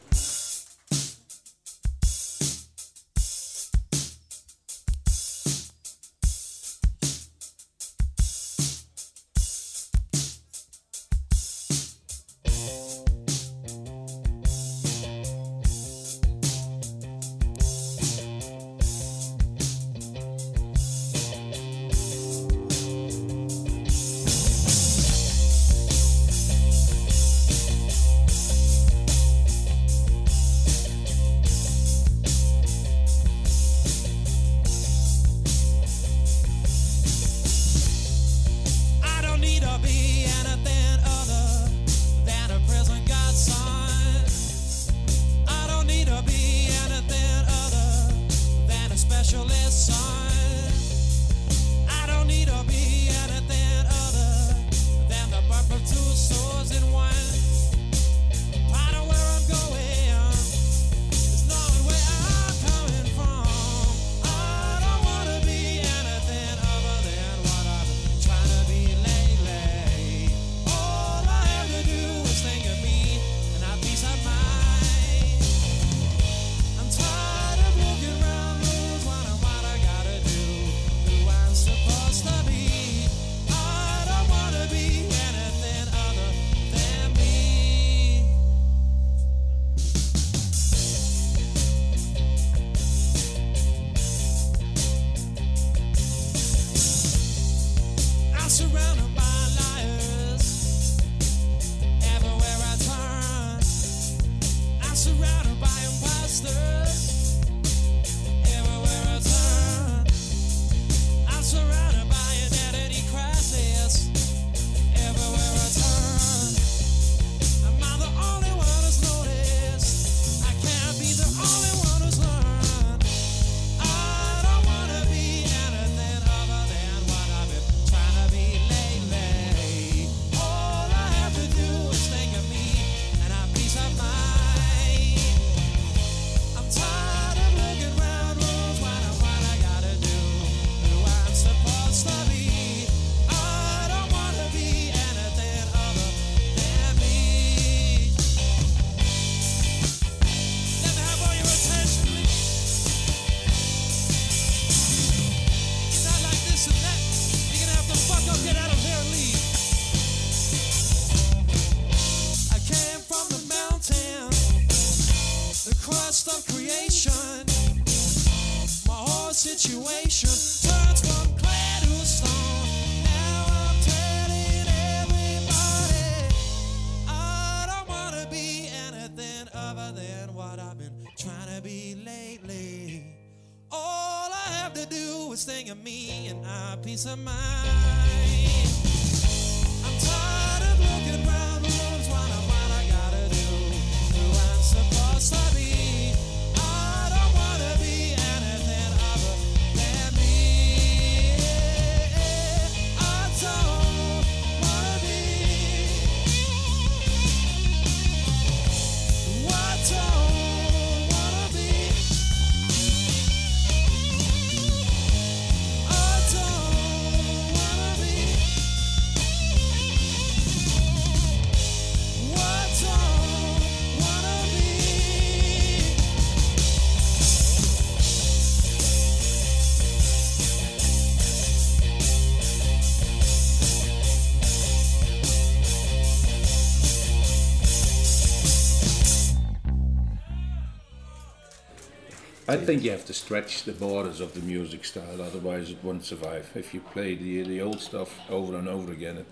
I 242.53 242.57
think 242.65 242.83
you 242.83 242.91
have 242.91 243.05
to 243.05 243.13
stretch 243.13 243.63
the 243.63 243.71
borders 243.71 244.19
of 244.21 244.33
the 244.33 244.41
music 244.41 244.85
style, 244.85 245.21
otherwise 245.21 245.69
it 245.71 245.77
won't 245.83 246.03
survive. 246.05 246.45
If 246.55 246.73
you 246.73 246.81
play 246.93 247.15
the 247.15 247.43
the 247.43 247.61
old 247.61 247.79
stuff 247.81 248.09
over 248.29 248.57
and 248.57 248.67
over 248.67 248.91
again, 248.91 249.17
it, 249.17 249.25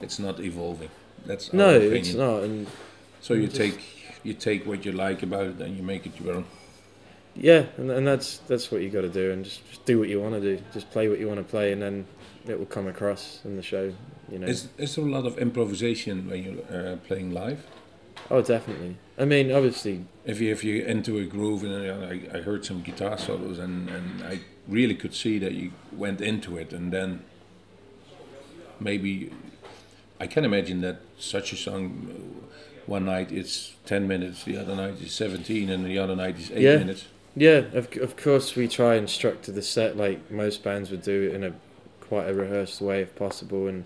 it's 0.00 0.18
not 0.18 0.38
evolving. 0.40 0.90
That's 1.26 1.52
No, 1.52 1.76
opinion. 1.76 1.96
it's 1.96 2.14
not. 2.14 2.42
And 2.44 2.66
So 3.20 3.34
you 3.34 3.46
just- 3.46 3.56
take 3.56 3.78
you 4.24 4.34
take 4.34 4.66
what 4.66 4.84
you 4.84 4.92
like 4.92 5.22
about 5.22 5.46
it 5.46 5.60
and 5.60 5.76
you 5.76 5.82
make 5.82 6.06
it 6.06 6.12
your 6.20 6.34
own. 6.36 6.44
yeah, 7.34 7.62
and, 7.78 7.90
and 7.90 8.06
that's 8.06 8.38
that's 8.48 8.70
what 8.72 8.80
you 8.82 8.90
got 8.90 9.02
to 9.02 9.08
do, 9.22 9.32
and 9.32 9.44
just, 9.44 9.60
just 9.70 9.84
do 9.84 9.98
what 9.98 10.08
you 10.08 10.20
want 10.20 10.34
to 10.34 10.40
do. 10.40 10.62
Just 10.74 10.90
play 10.90 11.08
what 11.08 11.18
you 11.20 11.28
want 11.28 11.38
to 11.38 11.50
play, 11.50 11.72
and 11.72 11.80
then 11.82 12.06
it 12.46 12.58
will 12.58 12.66
come 12.76 12.88
across 12.88 13.40
in 13.44 13.56
the 13.56 13.62
show. 13.62 13.92
You 14.32 14.38
know. 14.40 14.46
Is 14.46 14.68
is 14.76 14.94
there 14.94 15.04
a 15.06 15.10
lot 15.18 15.26
of 15.26 15.38
improvisation 15.38 16.28
when 16.30 16.38
you're 16.44 16.64
uh, 16.78 16.96
playing 17.08 17.32
live? 17.32 17.60
oh, 18.30 18.42
definitely. 18.42 18.96
I 19.18 19.24
mean, 19.24 19.50
obviously, 19.50 20.04
If 20.24 20.40
you 20.40 20.52
if 20.52 20.62
you 20.62 20.84
into 20.84 21.18
a 21.18 21.24
groove 21.24 21.64
and 21.64 21.74
uh, 21.74 22.06
I, 22.06 22.38
I 22.38 22.42
heard 22.42 22.64
some 22.64 22.82
guitar 22.82 23.18
solos 23.18 23.58
and, 23.58 23.88
and 23.90 24.22
I 24.22 24.40
really 24.68 24.94
could 24.94 25.14
see 25.14 25.38
that 25.38 25.52
you 25.52 25.72
went 25.92 26.20
into 26.20 26.56
it 26.56 26.72
and 26.72 26.92
then 26.92 27.24
maybe 28.80 29.32
I 30.20 30.26
can 30.26 30.44
imagine 30.44 30.80
that 30.82 31.00
such 31.18 31.52
a 31.52 31.56
song 31.56 32.08
uh, 32.10 32.46
one 32.86 33.04
night 33.06 33.32
it's 33.32 33.74
10 33.86 34.06
minutes 34.06 34.44
the 34.44 34.56
other 34.56 34.76
night 34.76 35.00
is 35.00 35.12
17 35.12 35.68
and 35.70 35.84
the 35.84 35.98
other 35.98 36.16
night 36.16 36.38
is 36.38 36.50
8 36.50 36.60
Yeah. 36.62 36.76
minutes 36.78 37.06
Yeah, 37.36 37.62
of, 37.74 37.96
of 37.98 38.16
course 38.16 38.54
we 38.56 38.68
try 38.68 38.94
and 38.96 39.08
structure 39.08 39.52
the 39.52 39.62
set 39.62 39.96
like 39.96 40.30
most 40.30 40.62
bands 40.62 40.90
would 40.90 41.02
do 41.02 41.30
in 41.34 41.44
a 41.44 41.52
quite 42.08 42.28
a 42.28 42.34
rehearsed 42.34 42.80
way 42.80 43.02
if 43.02 43.14
possible, 43.14 43.66
and 43.68 43.84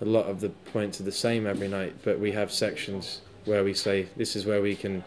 a 0.00 0.04
lot 0.04 0.26
of 0.26 0.40
the 0.40 0.48
points 0.48 1.00
are 1.00 1.04
the 1.04 1.12
same 1.12 1.46
every 1.46 1.68
night. 1.68 1.94
But 2.02 2.18
we 2.18 2.32
have 2.32 2.50
sections 2.50 3.20
where 3.44 3.64
we 3.64 3.74
say 3.74 4.08
this 4.16 4.36
is 4.36 4.46
where 4.46 4.62
we 4.62 4.76
can 4.76 5.04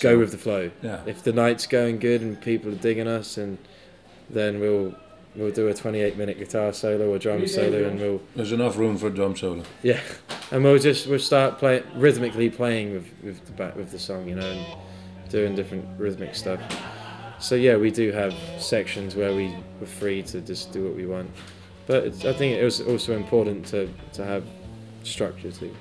go 0.00 0.18
with 0.18 0.30
the 0.30 0.38
flow. 0.38 0.70
yeah 0.82 1.00
If 1.06 1.22
the 1.22 1.32
night's 1.32 1.66
going 1.66 1.98
good 1.98 2.20
and 2.20 2.40
people 2.40 2.72
are 2.72 2.76
digging 2.76 3.08
us, 3.08 3.36
and 3.36 3.58
then 4.28 4.60
we'll 4.60 4.94
we'll 5.36 5.52
do 5.52 5.68
a 5.68 5.74
28 5.74 6.16
minute 6.16 6.38
guitar 6.38 6.72
solo 6.72 7.12
or 7.12 7.18
drum 7.18 7.46
solo, 7.46 7.88
and 7.88 8.00
we'll 8.00 8.20
there's 8.34 8.52
enough 8.52 8.76
room 8.76 8.96
for 8.96 9.06
a 9.06 9.10
drum 9.10 9.36
solo 9.36 9.62
yeah, 9.82 10.00
and 10.50 10.64
we'll 10.64 10.78
just 10.78 11.06
we'll 11.06 11.18
start 11.18 11.58
playing 11.58 11.84
rhythmically 11.94 12.50
playing 12.50 12.92
with 12.92 13.06
with 13.22 13.44
the 13.46 13.52
back 13.52 13.76
with 13.76 13.90
the 13.90 13.98
song, 13.98 14.28
you 14.28 14.34
know, 14.34 14.50
and 14.50 14.66
doing 15.30 15.54
different 15.54 15.84
rhythmic 15.98 16.34
stuff. 16.34 16.60
So 17.38 17.54
yeah, 17.54 17.76
we 17.76 17.90
do 17.90 18.12
have 18.12 18.34
sections 18.58 19.16
where 19.16 19.34
we 19.34 19.56
were 19.80 19.86
free 19.86 20.22
to 20.24 20.40
just 20.42 20.72
do 20.72 20.84
what 20.84 20.94
we 20.94 21.06
want, 21.06 21.30
but 21.86 22.04
it's, 22.04 22.24
I 22.26 22.34
think 22.34 22.58
it 22.58 22.64
was 22.64 22.80
also 22.82 23.16
important 23.16 23.66
to 23.68 23.88
to 24.14 24.24
have 24.24 24.44
structure 25.04 25.50
too. 25.50 25.74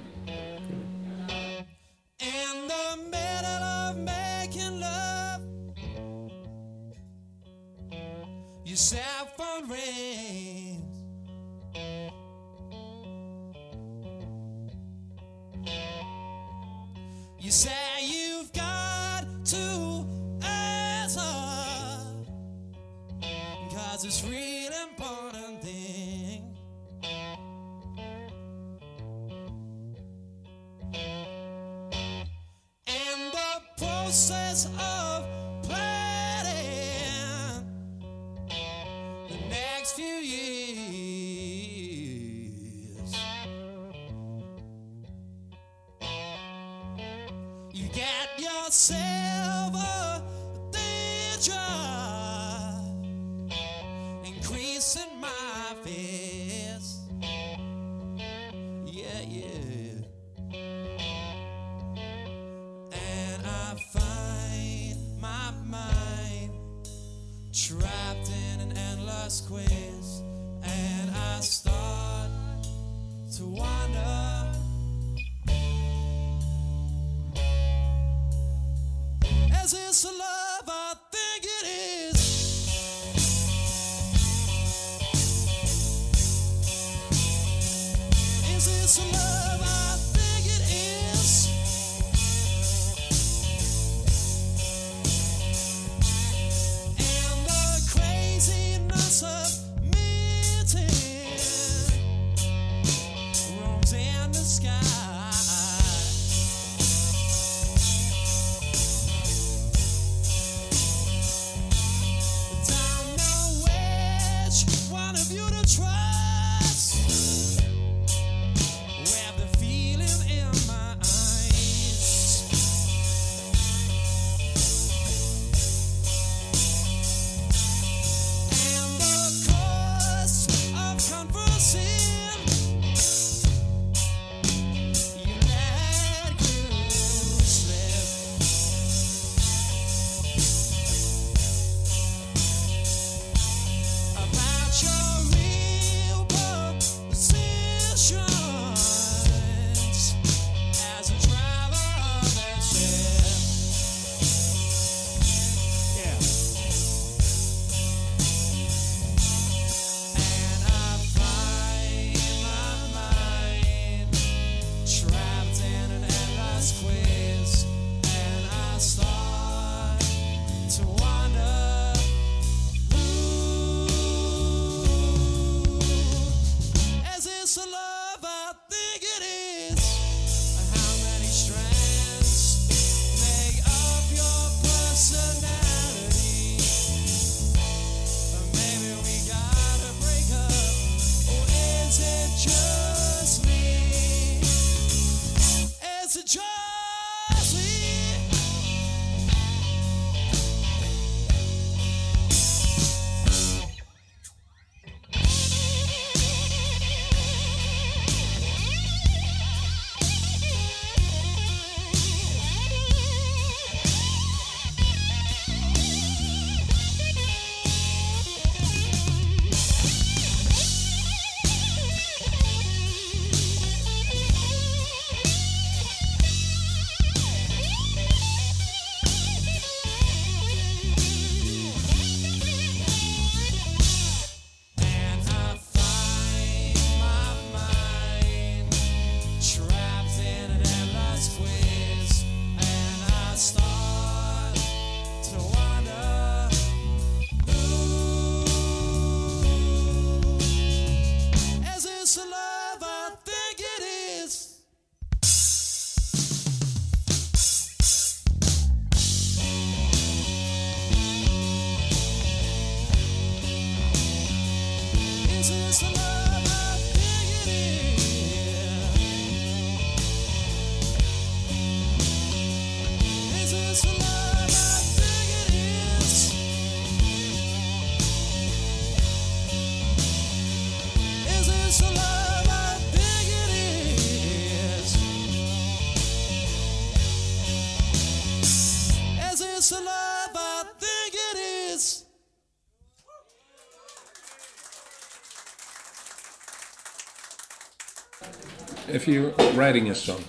If 298.99 299.07
you're 299.07 299.31
writing 299.53 299.89
a 299.89 299.95
song, 299.95 300.21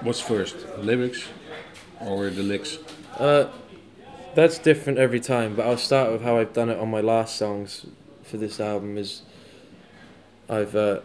what's 0.00 0.18
first, 0.18 0.56
lyrics 0.78 1.28
or 2.00 2.28
the 2.30 2.42
licks? 2.42 2.78
Uh, 3.16 3.46
that's 4.34 4.58
different 4.58 4.98
every 4.98 5.20
time, 5.20 5.54
but 5.54 5.64
I'll 5.64 5.76
start 5.76 6.10
with 6.10 6.22
how 6.22 6.38
I've 6.38 6.52
done 6.52 6.68
it 6.68 6.80
on 6.80 6.90
my 6.90 7.00
last 7.00 7.36
songs 7.36 7.86
for 8.24 8.38
this 8.38 8.58
album. 8.58 8.98
Is 8.98 9.22
I've 10.48 10.74
uh, 10.74 11.02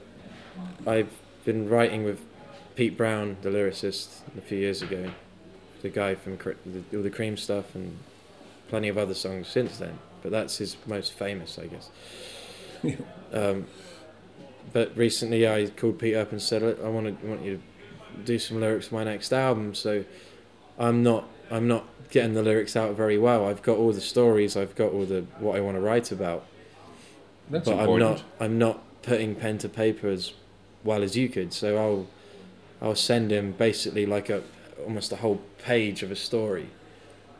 I've 0.88 1.12
been 1.45 1.69
writing 1.69 2.03
with 2.03 2.19
Pete 2.73 2.97
Brown, 2.97 3.38
the 3.43 3.49
lyricist, 3.49 4.21
a 4.36 4.41
few 4.41 4.58
years 4.58 4.82
ago, 4.82 5.12
the 5.84 5.89
guy 5.89 6.15
from 6.15 6.38
the, 6.38 6.97
all 6.97 7.03
the 7.03 7.12
Cream 7.12 7.38
stuff 7.38 7.75
and 7.75 7.95
plenty 8.69 8.88
of 8.88 8.97
other 8.97 9.13
songs 9.13 9.49
since 9.49 9.77
then. 9.77 9.99
But 10.23 10.32
that's 10.32 10.58
his 10.58 10.77
most 10.88 11.13
famous, 11.13 11.60
I 11.60 11.67
guess. 11.67 11.91
um, 13.34 13.67
but 14.73 14.95
recently, 14.97 15.47
I 15.47 15.67
called 15.67 15.99
Pete 15.99 16.15
up 16.15 16.32
and 16.32 16.41
said, 16.41 16.63
"I 16.63 16.89
want 16.89 17.19
to 17.21 17.27
want 17.27 17.43
you 17.43 17.56
to 18.17 18.23
do 18.23 18.39
some 18.39 18.60
lyrics 18.60 18.88
for 18.88 18.95
my 18.95 19.03
next 19.03 19.32
album." 19.34 19.73
So 19.73 20.03
I'm 20.77 21.03
not 21.03 21.25
I'm 21.49 21.67
not 21.67 21.86
getting 22.10 22.34
the 22.34 22.43
lyrics 22.43 22.75
out 22.75 22.95
very 22.95 23.17
well. 23.17 23.47
I've 23.47 23.62
got 23.62 23.77
all 23.77 23.91
the 23.93 24.01
stories. 24.01 24.56
I've 24.56 24.75
got 24.75 24.91
all 24.91 25.06
the 25.06 25.25
what 25.39 25.56
I 25.56 25.62
want 25.62 25.75
to 25.75 25.82
write 25.82 26.12
about. 26.12 26.45
That's 27.49 27.65
but 27.69 27.80
important. 27.80 28.03
I'm 28.03 28.13
not 28.13 28.23
I'm 28.39 28.58
not 28.58 29.01
putting 29.01 29.36
pen 29.36 29.58
to 29.60 29.69
paper 29.69 30.08
as 30.10 30.34
well 30.84 31.03
as 31.03 31.15
you 31.15 31.30
could. 31.30 31.53
So 31.53 31.77
I'll 31.77 32.08
I'll 32.82 32.95
send 32.95 33.32
him 33.32 33.53
basically 33.53 34.06
like 34.06 34.30
a 34.30 34.43
almost 34.84 35.12
a 35.12 35.17
whole 35.17 35.41
page 35.63 36.03
of 36.03 36.12
a 36.12 36.15
story, 36.15 36.67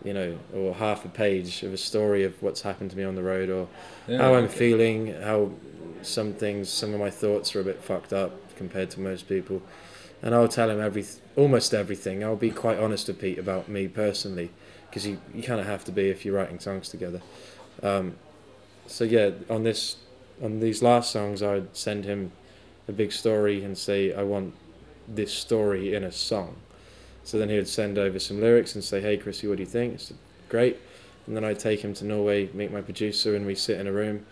you 0.04 0.14
know, 0.14 0.40
or 0.54 0.74
half 0.74 1.06
a 1.06 1.10
page 1.10 1.64
of 1.64 1.74
a 1.74 1.78
story 1.78 2.24
of 2.24 2.42
what's 2.42 2.62
happened 2.62 2.92
to 2.92 2.98
me 2.98 3.04
on 3.04 3.16
the 3.16 3.24
road 3.24 3.50
or 3.50 3.68
Yeah, 4.08 4.18
how 4.18 4.34
I'm 4.34 4.46
okay. 4.46 4.58
feeling, 4.58 5.14
how 5.22 5.52
some 6.06 6.34
things, 6.34 6.70
some 6.70 6.94
of 6.94 7.00
my 7.00 7.10
thoughts 7.10 7.56
are 7.56 7.62
a 7.62 7.64
bit 7.64 7.82
fucked 7.82 8.14
up 8.14 8.56
compared 8.56 8.90
to 8.92 9.00
most 9.00 9.28
people. 9.28 9.62
And 10.22 10.34
I'll 10.34 10.48
tell 10.48 10.70
him 10.70 10.82
every, 10.82 11.06
almost 11.36 11.74
everything. 11.74 12.24
I'll 12.24 12.36
be 12.36 12.52
quite 12.52 12.80
honest 12.80 13.08
with 13.08 13.20
Pete 13.20 13.38
about 13.38 13.70
me 13.70 13.88
personally, 13.88 14.52
because 14.90 15.06
you, 15.06 15.20
you 15.34 15.44
kind 15.44 15.60
of 15.60 15.68
have 15.68 15.86
to 15.86 15.92
be 15.92 16.10
if 16.10 16.26
you're 16.26 16.36
writing 16.36 16.60
songs 16.60 16.90
together. 16.90 17.22
Um, 17.84 18.16
so 18.88 19.04
yeah, 19.04 19.32
on 19.50 19.64
this, 19.64 19.98
on 20.42 20.60
these 20.60 20.82
last 20.82 21.12
songs, 21.12 21.44
I'd 21.44 21.76
send 21.76 22.06
him 22.06 22.32
a 22.88 22.92
big 22.92 23.12
story 23.12 23.64
and 23.64 23.78
say 23.78 24.14
I 24.14 24.24
want 24.24 24.54
this 25.08 25.34
story 25.34 25.94
in 25.94 26.04
a 26.04 26.12
song. 26.12 26.56
So 27.24 27.38
then 27.38 27.50
he 27.50 27.58
would 27.58 27.68
send 27.68 27.98
over 27.98 28.20
some 28.20 28.40
lyrics 28.40 28.74
and 28.76 28.84
say, 28.84 29.02
"Hey, 29.02 29.18
Krissy, 29.18 29.50
what 29.50 29.58
do 29.58 29.64
you 29.64 29.70
think?" 29.70 29.96
It's 29.96 30.14
great. 30.48 30.78
And 31.26 31.36
then 31.36 31.44
I'd 31.44 31.60
take 31.60 31.82
him 31.82 31.94
to 31.96 32.06
Norway, 32.06 32.50
meet 32.54 32.72
my 32.72 32.82
producer, 32.82 33.36
and 33.36 33.46
we 33.46 33.54
sit 33.54 33.80
in 33.80 33.88
a 33.88 33.92
room, 33.92 34.26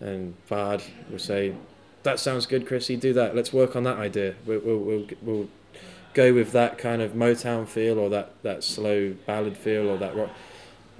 and 0.00 0.34
Bard 0.48 0.82
would 1.10 1.20
say, 1.20 1.54
"That 2.02 2.18
sounds 2.18 2.46
good, 2.46 2.66
Krissy. 2.66 2.98
Do 2.98 3.12
that. 3.14 3.34
Let's 3.34 3.52
work 3.52 3.76
on 3.76 3.84
that 3.84 3.98
idea. 3.98 4.34
We'll 4.44 4.60
we'll 4.60 4.78
we'll, 4.78 5.06
we'll 5.22 5.48
go 6.14 6.32
with 6.32 6.52
that 6.52 6.78
kind 6.78 7.02
of 7.02 7.12
Motown 7.12 7.66
feel, 7.66 7.98
or 7.98 8.08
that 8.10 8.32
that 8.42 8.64
slow 8.64 9.14
ballad 9.26 9.56
feel, 9.56 9.88
or 9.88 9.98
that 9.98 10.16
rock." 10.16 10.30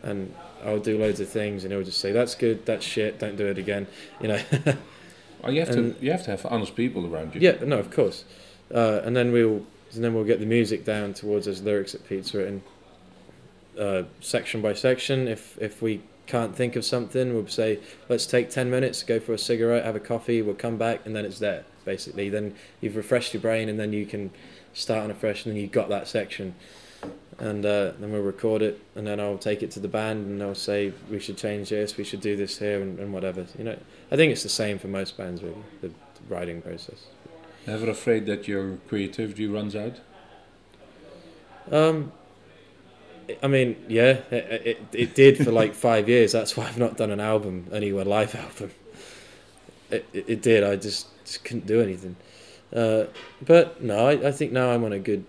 And 0.03 0.35
I'll 0.65 0.79
do 0.79 0.99
loads 0.99 1.21
of 1.21 1.29
things, 1.29 1.65
and 1.65 1.73
he'll 1.73 1.83
just 1.85 1.99
say, 2.01 2.13
"That's 2.13 2.35
good. 2.35 2.65
That's 2.67 2.85
shit. 2.85 3.19
Don't 3.19 3.37
do 3.37 3.47
it 3.47 3.59
again." 3.59 3.87
You 4.21 4.29
know. 4.29 4.41
Oh, 5.45 5.51
you 5.51 5.61
have 5.61 5.69
and- 5.69 5.97
to 5.97 6.05
you 6.05 6.11
have 6.11 6.25
to 6.25 6.31
have 6.33 6.45
honest 6.47 6.75
people 6.75 7.07
around 7.07 7.35
you. 7.35 7.41
Yeah, 7.41 7.63
no, 7.65 7.79
of 7.79 7.91
course. 7.91 8.25
Uh, 8.75 9.01
and 9.05 9.15
then 9.15 9.31
we'll 9.31 9.65
and 9.95 10.03
then 10.03 10.13
we'll 10.15 10.25
get 10.25 10.41
the 10.41 10.47
music 10.47 10.85
down 10.85 11.15
towards 11.15 11.47
those 11.47 11.61
lyrics 11.63 11.93
that 11.93 12.09
Pete's 12.09 12.35
written, 12.35 12.63
uh, 13.79 14.05
section 14.21 14.61
by 14.63 14.73
section. 14.73 15.29
If 15.29 15.57
if 15.61 15.83
we 15.83 16.01
can't 16.27 16.55
think 16.55 16.77
of 16.77 16.85
something, 16.85 17.35
we'll 17.35 17.47
say, 17.47 17.79
let's 18.09 18.27
take 18.27 18.51
ten 18.51 18.71
minutes, 18.71 19.03
go 19.03 19.21
for 19.21 19.33
a 19.33 19.39
cigarette, 19.39 19.85
have 19.85 19.97
a 19.97 20.01
coffee. 20.01 20.43
We'll 20.43 20.55
come 20.55 20.77
back, 20.77 21.07
and 21.07 21.15
then 21.15 21.25
it's 21.25 21.39
there. 21.39 21.65
Basically, 21.85 22.29
then 22.29 22.55
you've 22.81 22.97
refreshed 22.97 23.33
your 23.33 23.41
brain, 23.41 23.69
and 23.69 23.79
then 23.79 23.93
you 23.93 24.07
can 24.07 24.31
start 24.75 25.05
on 25.05 25.11
a 25.11 25.15
fresh, 25.15 25.45
and 25.45 25.55
then 25.55 25.61
you've 25.61 25.73
got 25.73 25.89
that 25.89 26.09
section. 26.09 26.55
And 27.39 27.67
uh, 27.67 27.93
then 28.01 28.11
we'll 28.13 28.23
record 28.23 28.63
it, 28.63 28.81
and 28.95 29.07
then 29.07 29.21
I'll 29.21 29.39
take 29.39 29.63
it 29.63 29.71
to 29.73 29.81
the 29.81 29.89
band, 29.89 30.27
and 30.27 30.41
they'll 30.41 30.55
say 30.55 30.93
we 31.11 31.21
should 31.21 31.37
change 31.37 31.69
this, 31.69 31.97
we 31.97 32.05
should 32.05 32.23
do 32.23 32.35
this 32.35 32.59
here, 32.59 32.81
and, 32.81 32.99
and 32.99 33.13
whatever. 33.13 33.47
You 33.59 33.65
know, 33.65 33.79
I 34.11 34.17
think 34.17 34.33
it's 34.33 34.43
the 34.43 34.49
same 34.49 34.79
for 34.79 34.89
most 34.89 35.17
bands, 35.17 35.43
really, 35.43 35.63
the, 35.83 35.89
the 35.89 35.95
writing 36.29 36.63
process. 36.63 37.07
Never 37.67 37.91
afraid 37.91 38.27
that 38.27 38.49
your 38.49 38.79
creativity 38.89 39.47
runs 39.47 39.77
out. 39.77 39.97
Um, 41.71 42.13
I 43.43 43.47
mean, 43.49 43.77
yeah, 43.89 44.21
it, 44.31 44.67
it, 44.67 44.83
it 44.93 45.15
did 45.15 45.39
for 45.39 45.51
like 45.51 45.75
five 45.89 46.09
years. 46.09 46.33
That's 46.33 46.57
why 46.57 46.67
I've 46.67 46.79
not 46.79 46.97
done 46.97 47.11
an 47.11 47.21
album, 47.21 47.67
anywhere 47.73 48.05
live 48.05 48.35
album. 48.37 48.71
It, 49.91 50.07
it, 50.13 50.25
it 50.29 50.43
did. 50.43 50.65
I 50.65 50.77
just, 50.77 51.07
just 51.25 51.45
couldn't 51.45 51.67
do 51.67 51.81
anything. 51.81 52.17
Uh, 52.75 53.05
but 53.45 53.83
no, 53.83 54.09
I, 54.09 54.29
I 54.29 54.33
think 54.33 54.53
now 54.53 54.71
I'm 54.71 54.85
on 54.85 54.93
a 54.93 54.99
good. 54.99 55.25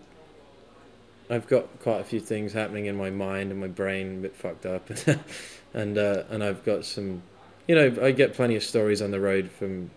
I've 1.29 1.47
got 1.47 1.67
quite 1.81 1.99
a 1.99 2.03
few 2.03 2.19
things 2.19 2.53
happening 2.53 2.85
in 2.85 2.95
my 2.95 3.09
mind 3.09 3.51
and 3.51 3.59
my 3.59 3.67
brain, 3.67 4.19
a 4.19 4.21
bit 4.21 4.35
fucked 4.35 4.65
up, 4.65 4.89
and 5.73 5.97
uh, 5.97 6.23
and 6.29 6.43
I've 6.43 6.63
got 6.63 6.85
some, 6.85 7.21
you 7.67 7.75
know, 7.75 7.95
I 8.01 8.11
get 8.11 8.33
plenty 8.33 8.55
of 8.55 8.63
stories 8.63 9.01
on 9.01 9.11
the 9.11 9.19
road 9.19 9.51
from 9.51 9.91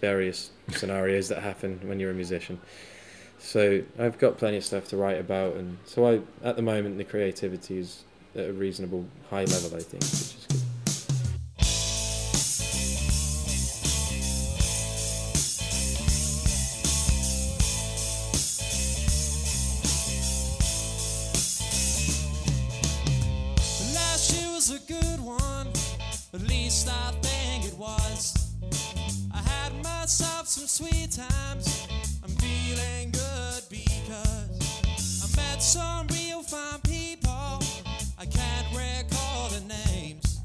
various 0.00 0.50
scenarios 0.68 1.28
that 1.28 1.42
happen 1.42 1.80
when 1.84 1.98
you're 2.00 2.10
a 2.10 2.14
musician. 2.14 2.60
So 3.42 3.82
I've 3.98 4.16
got 4.18 4.38
plenty 4.38 4.58
of 4.58 4.64
stuff 4.64 4.86
to 4.88 4.96
write 4.96 5.18
about, 5.18 5.56
and 5.56 5.78
so 5.84 6.06
I 6.06 6.20
at 6.46 6.54
the 6.54 6.62
moment 6.62 6.98
the 6.98 7.04
creativity 7.04 7.78
is 7.78 8.04
at 8.36 8.48
a 8.48 8.52
reasonable 8.52 9.06
high 9.28 9.44
level, 9.44 9.76
I 9.76 9.80
think, 9.80 10.02
which 10.02 10.12
is 10.12 10.46
good. 10.48 10.56
Sweet 30.66 31.10
times. 31.10 31.88
I'm 32.22 32.30
feeling 32.30 33.10
good 33.10 33.19
some 35.70 36.04
real 36.08 36.42
fine 36.42 36.80
people. 36.80 37.62
I 38.18 38.26
can't 38.26 38.66
recall 38.74 39.50
their 39.50 39.60
names. 39.86 40.40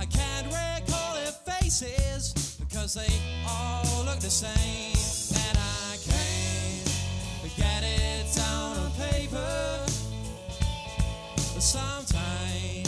I 0.00 0.06
can't 0.06 0.46
recall 0.46 1.16
their 1.16 1.32
faces 1.44 2.56
because 2.58 2.94
they 2.94 3.12
all 3.46 4.04
look 4.06 4.20
the 4.20 4.30
same. 4.30 4.96
And 5.44 5.58
I 5.58 5.96
can't 6.02 7.56
get 7.58 7.82
it 7.84 8.34
down 8.34 8.78
on 8.78 8.90
paper. 8.92 9.84
But 11.54 11.62
sometimes 11.62 12.87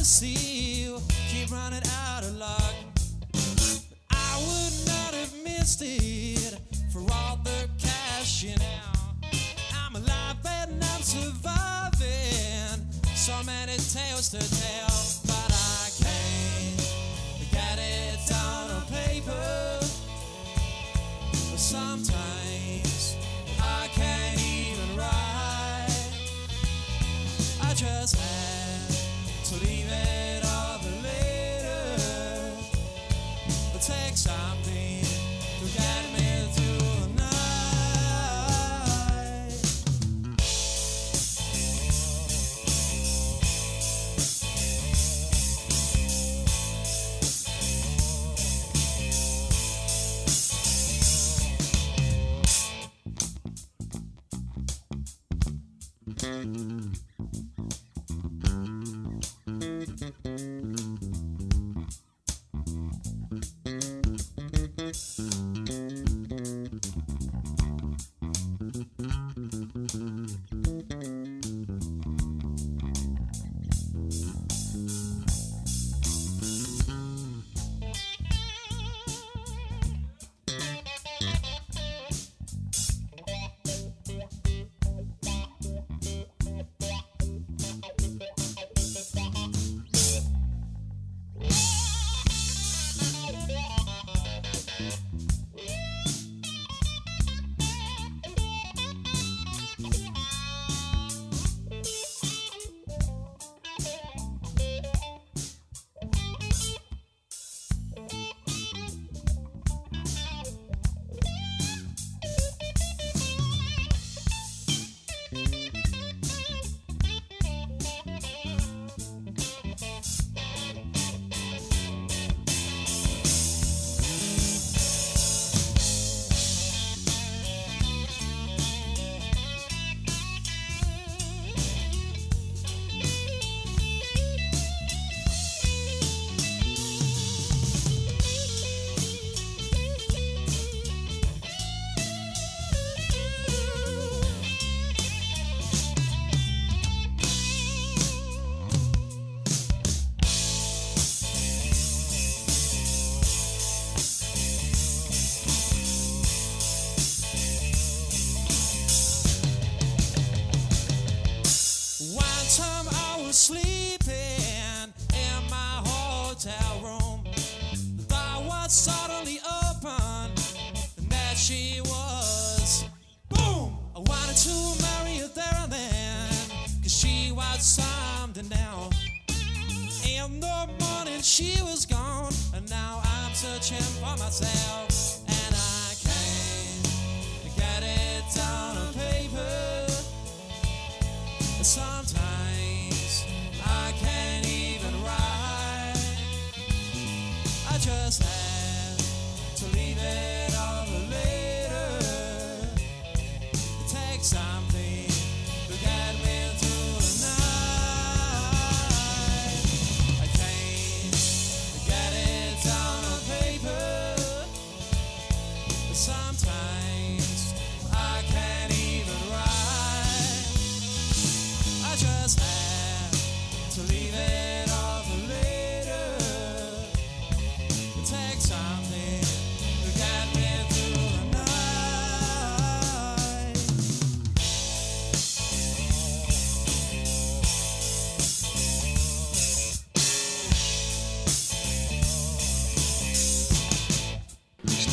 you 0.00 0.39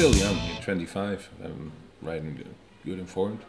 Still 0.08 0.32
young, 0.32 0.47
you're 0.47 0.62
25, 0.62 1.30
um, 1.43 1.72
writing 2.01 2.36
good, 2.38 2.55
good 2.86 2.97
informed. 2.99 3.41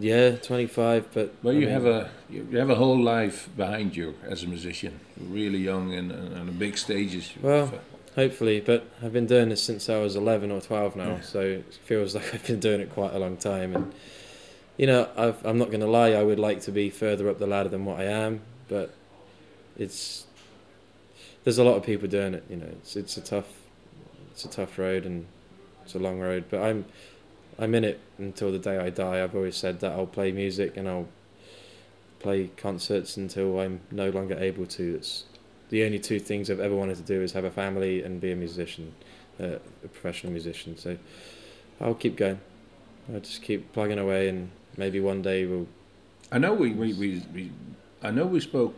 Yeah, 0.00 0.32
25, 0.32 1.10
but 1.14 1.32
Well, 1.44 1.54
I 1.54 1.58
you 1.58 1.66
mean, 1.66 1.68
have 1.74 1.86
a 1.86 2.10
you 2.28 2.48
you 2.50 2.58
have 2.58 2.70
a 2.70 2.74
whole 2.74 3.00
life 3.00 3.48
behind 3.56 3.94
you 3.94 4.16
as 4.24 4.42
a 4.42 4.48
musician. 4.48 4.98
Really 5.16 5.58
young 5.60 5.94
and, 5.94 6.10
and, 6.10 6.32
and 6.36 6.58
big 6.58 6.76
stages. 6.76 7.32
Well, 7.40 7.72
hopefully, 8.16 8.58
but 8.60 8.84
I've 9.00 9.12
been 9.12 9.26
doing 9.28 9.50
this 9.50 9.62
since 9.62 9.88
I 9.88 9.98
was 9.98 10.16
11 10.16 10.50
or 10.50 10.60
12 10.60 10.96
now, 10.96 11.04
Yeah. 11.08 11.20
so 11.20 11.38
it 11.40 11.72
feels 11.84 12.14
like 12.16 12.34
I've 12.34 12.44
been 12.48 12.58
doing 12.58 12.80
it 12.80 12.90
quite 12.90 13.14
a 13.14 13.20
long 13.20 13.36
time. 13.36 13.76
And 13.76 13.92
you 14.76 14.88
know, 14.88 15.08
I've, 15.16 15.44
I'm 15.46 15.56
not 15.58 15.68
going 15.68 15.82
to 15.82 15.86
lie, 15.86 16.14
I 16.14 16.24
would 16.24 16.40
like 16.40 16.62
to 16.62 16.72
be 16.72 16.90
further 16.90 17.28
up 17.28 17.38
the 17.38 17.46
ladder 17.46 17.68
than 17.68 17.84
what 17.84 18.00
I 18.00 18.06
am, 18.06 18.40
but 18.68 18.92
it's 19.78 20.26
there's 21.44 21.58
a 21.58 21.64
lot 21.64 21.76
of 21.76 21.84
people 21.84 22.08
doing 22.08 22.34
it. 22.34 22.42
You 22.50 22.56
know, 22.56 22.66
it's 22.66 22.96
it's 22.96 23.16
a 23.16 23.20
tough 23.20 23.52
it's 24.32 24.44
a 24.44 24.48
tough 24.48 24.80
road 24.80 25.06
and 25.06 25.26
it's 25.84 25.94
a 25.94 25.98
long 25.98 26.20
road, 26.20 26.44
but 26.50 26.62
I'm 26.62 26.84
I'm 27.58 27.74
in 27.74 27.84
it 27.84 28.00
until 28.18 28.50
the 28.50 28.58
day 28.58 28.78
I 28.78 28.90
die. 28.90 29.22
I've 29.22 29.34
always 29.34 29.56
said 29.56 29.80
that 29.80 29.92
I'll 29.92 30.06
play 30.06 30.32
music 30.32 30.76
and 30.76 30.88
I'll 30.88 31.08
play 32.18 32.50
concerts 32.56 33.16
until 33.16 33.60
I'm 33.60 33.80
no 33.90 34.10
longer 34.10 34.38
able 34.38 34.66
to. 34.66 34.94
It's 34.94 35.24
the 35.68 35.84
only 35.84 35.98
two 35.98 36.18
things 36.18 36.50
I've 36.50 36.60
ever 36.60 36.74
wanted 36.74 36.96
to 36.96 37.02
do 37.02 37.22
is 37.22 37.32
have 37.32 37.44
a 37.44 37.50
family 37.50 38.02
and 38.02 38.20
be 38.20 38.32
a 38.32 38.36
musician, 38.36 38.94
uh, 39.40 39.58
a 39.84 39.88
professional 39.88 40.32
musician. 40.32 40.76
So 40.76 40.96
I'll 41.80 41.94
keep 41.94 42.16
going. 42.16 42.40
I'll 43.12 43.20
just 43.20 43.42
keep 43.42 43.72
plugging 43.72 43.98
away, 43.98 44.28
and 44.28 44.50
maybe 44.76 45.00
one 45.00 45.22
day 45.22 45.44
we'll. 45.44 45.66
I 46.30 46.38
know 46.38 46.54
we, 46.54 46.72
we, 46.72 46.94
we, 46.94 47.22
we 47.34 47.50
I 48.02 48.10
know 48.10 48.26
we 48.26 48.40
spoke 48.40 48.74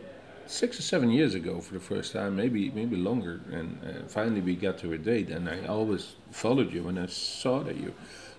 six 0.47 0.79
or 0.79 0.81
seven 0.81 1.09
years 1.09 1.35
ago 1.35 1.59
for 1.59 1.73
the 1.73 1.79
first 1.79 2.13
time, 2.13 2.35
maybe 2.35 2.71
maybe 2.71 2.95
longer, 2.95 3.41
and 3.51 3.79
uh, 3.83 4.07
finally 4.07 4.41
we 4.41 4.55
got 4.55 4.77
to 4.79 4.93
a 4.93 4.97
date. 4.97 5.29
And 5.29 5.49
I 5.49 5.65
always 5.65 6.15
followed 6.31 6.71
you, 6.73 6.87
and 6.87 6.99
I 6.99 7.07
saw 7.07 7.63
that 7.63 7.77
you 7.77 7.93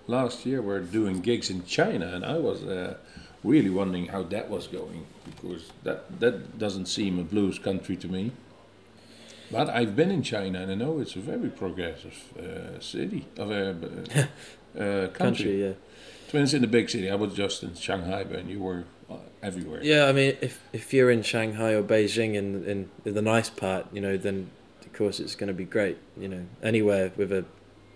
last 0.07 0.45
year 0.45 0.61
were 0.61 0.79
doing 0.79 1.21
gigs 1.21 1.49
in 1.49 1.65
China, 1.65 2.07
and 2.07 2.25
I 2.25 2.37
was 2.37 2.63
uh, 2.63 2.97
really 3.43 3.69
wondering 3.69 4.07
how 4.07 4.23
that 4.23 4.49
was 4.49 4.67
going 4.67 5.05
because 5.25 5.71
that 5.83 6.19
that 6.19 6.57
doesn't 6.57 6.87
seem 6.87 7.19
a 7.19 7.23
blues 7.23 7.59
country 7.59 7.95
to 7.97 8.07
me. 8.07 8.31
But 9.49 9.69
I've 9.69 9.95
been 9.95 10.11
in 10.11 10.23
China, 10.23 10.59
and 10.59 10.71
I 10.71 10.75
know 10.75 10.99
it's 10.99 11.15
a 11.15 11.19
very 11.19 11.49
progressive 11.49 12.17
uh, 12.37 12.79
city 12.81 13.27
of 13.37 13.51
a 13.51 13.69
uh, 13.69 14.79
uh, 14.79 15.07
country. 15.07 15.11
Country, 15.13 15.63
yeah. 15.63 15.73
Twins 16.29 16.53
in 16.53 16.61
the 16.61 16.67
big 16.67 16.89
city. 16.89 17.09
I 17.09 17.15
was 17.15 17.33
just 17.33 17.63
in 17.63 17.73
Shanghai, 17.75 18.25
but 18.25 18.45
you 18.45 18.59
were 18.59 18.83
everywhere. 19.41 19.79
Yeah, 19.83 20.05
I 20.05 20.11
mean, 20.11 20.37
if 20.41 20.59
if 20.73 20.93
you're 20.93 21.09
in 21.09 21.23
Shanghai 21.23 21.71
or 21.71 21.83
Beijing 21.83 22.35
in 22.35 22.63
in, 22.65 22.89
in 23.05 23.13
the 23.13 23.21
nice 23.21 23.49
part, 23.49 23.87
you 23.91 24.01
know, 24.01 24.17
then 24.17 24.49
of 24.85 24.93
course 24.93 25.19
it's 25.19 25.35
going 25.35 25.47
to 25.47 25.53
be 25.53 25.65
great. 25.65 25.97
You 26.17 26.27
know, 26.27 26.45
anywhere 26.61 27.11
with 27.15 27.31
a 27.31 27.45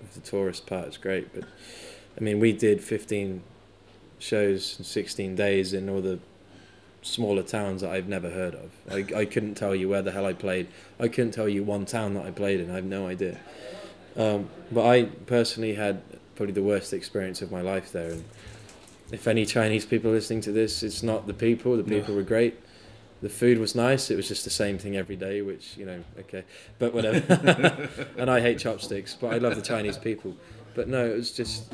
with 0.02 0.14
the 0.14 0.22
tourist 0.22 0.66
part 0.66 0.88
is 0.88 0.98
great. 0.98 1.34
But 1.34 1.46
I 2.18 2.24
mean, 2.24 2.40
we 2.40 2.54
did 2.54 2.84
15 2.84 3.42
shows 4.20 4.76
in 4.78 4.86
16 4.86 5.36
days 5.36 5.74
in 5.74 5.90
all 5.90 6.02
the 6.02 6.20
smaller 7.02 7.44
towns 7.44 7.82
that 7.82 7.92
I've 7.92 8.08
never 8.08 8.30
heard 8.30 8.56
of. 8.56 8.72
I 8.90 9.06
I 9.22 9.26
couldn't 9.26 9.56
tell 9.56 9.76
you 9.76 9.90
where 9.90 10.02
the 10.02 10.12
hell 10.12 10.26
I 10.26 10.34
played. 10.34 10.68
I 11.00 11.08
couldn't 11.08 11.32
tell 11.32 11.50
you 11.50 11.64
one 11.64 11.86
town 11.86 12.14
that 12.16 12.26
I 12.26 12.32
played 12.32 12.60
in. 12.60 12.72
I 12.72 12.76
have 12.76 12.86
no 12.86 13.08
idea. 13.08 13.40
Um, 14.18 14.50
but 14.72 14.86
I 14.86 15.06
personally 15.26 15.76
had 15.76 16.02
probably 16.36 16.54
the 16.54 16.64
worst 16.64 16.92
experience 16.92 17.42
of 17.42 17.52
my 17.52 17.62
life 17.62 17.92
there. 17.92 18.12
And 18.12 18.26
if 19.12 19.28
any 19.28 19.46
Chinese 19.46 19.86
people 19.86 20.12
are 20.12 20.14
listening 20.14 20.42
to 20.42 20.52
this, 20.52 20.84
it's 20.84 21.04
not 21.04 21.28
the 21.28 21.34
people. 21.34 21.78
The 21.78 21.84
people 21.84 22.16
were 22.16 22.24
great. 22.24 22.60
The 23.22 23.30
food 23.30 23.60
was 23.60 23.76
nice. 23.76 24.10
It 24.10 24.16
was 24.16 24.28
just 24.28 24.44
the 24.44 24.50
same 24.50 24.78
thing 24.78 24.98
every 24.98 25.16
day, 25.16 25.42
which 25.42 25.78
you 25.78 25.86
know, 25.86 26.04
okay, 26.20 26.44
but 26.80 26.94
whatever. 26.94 27.90
and 28.18 28.32
I 28.32 28.42
hate 28.42 28.58
chopsticks, 28.58 29.16
but 29.20 29.34
I 29.34 29.38
love 29.38 29.56
the 29.56 29.62
Chinese 29.62 29.98
people. 29.98 30.36
But 30.74 30.88
no, 30.88 31.06
it 31.06 31.16
was 31.16 31.32
just. 31.32 31.72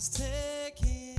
Is 0.00 0.08
ticking. 0.08 1.18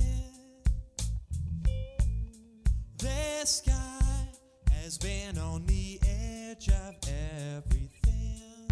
The 2.98 3.44
sky 3.44 4.26
has 4.72 4.98
been 4.98 5.38
on 5.38 5.64
the 5.66 6.00
edge 6.02 6.68
of 6.68 6.96
everything. 7.54 8.68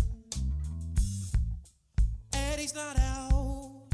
Eddie's 2.33 2.75
not 2.75 2.99
out 2.99 3.85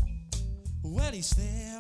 when 0.83 1.13
he's 1.13 1.27
still 1.27 1.76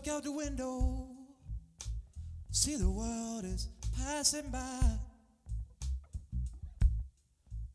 look 0.00 0.14
out 0.14 0.22
the 0.22 0.32
window, 0.32 1.06
see 2.50 2.76
the 2.76 2.88
world 2.88 3.44
is 3.44 3.68
passing 3.98 4.50
by. 4.50 4.80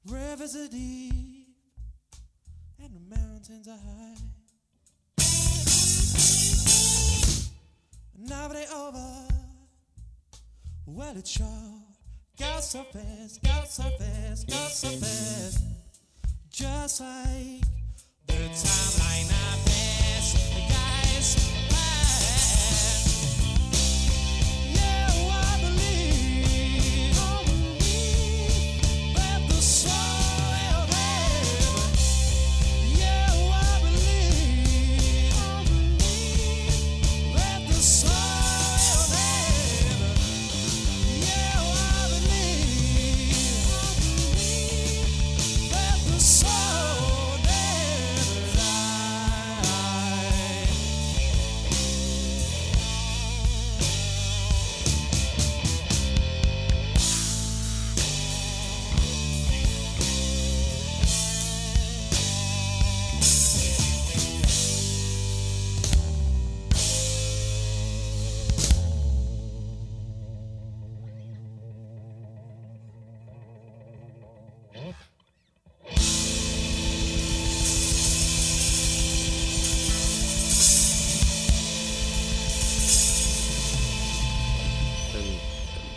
Rivers 0.07 0.55
are 0.55 0.67
deep, 0.67 1.47
and 2.82 2.95
the 2.95 3.15
mountains 3.15 3.67
are 3.67 3.78
high. 3.78 4.15
Now 8.17 8.47
they 8.47 8.65
over, 8.73 9.28
well 10.86 11.17
it 11.17 11.28
sure 11.28 11.45
got 12.39 12.63
so 12.63 12.84
fast, 12.84 13.43
got 13.43 13.67
so 13.67 13.84
fast, 13.84 14.47
got 14.47 14.71
so 14.71 14.89
fast. 14.89 15.63
Just 16.49 17.01
like 17.01 17.61
the 18.28 18.34
timeline 18.34 19.30
I 19.30 19.30
passed, 19.30 19.44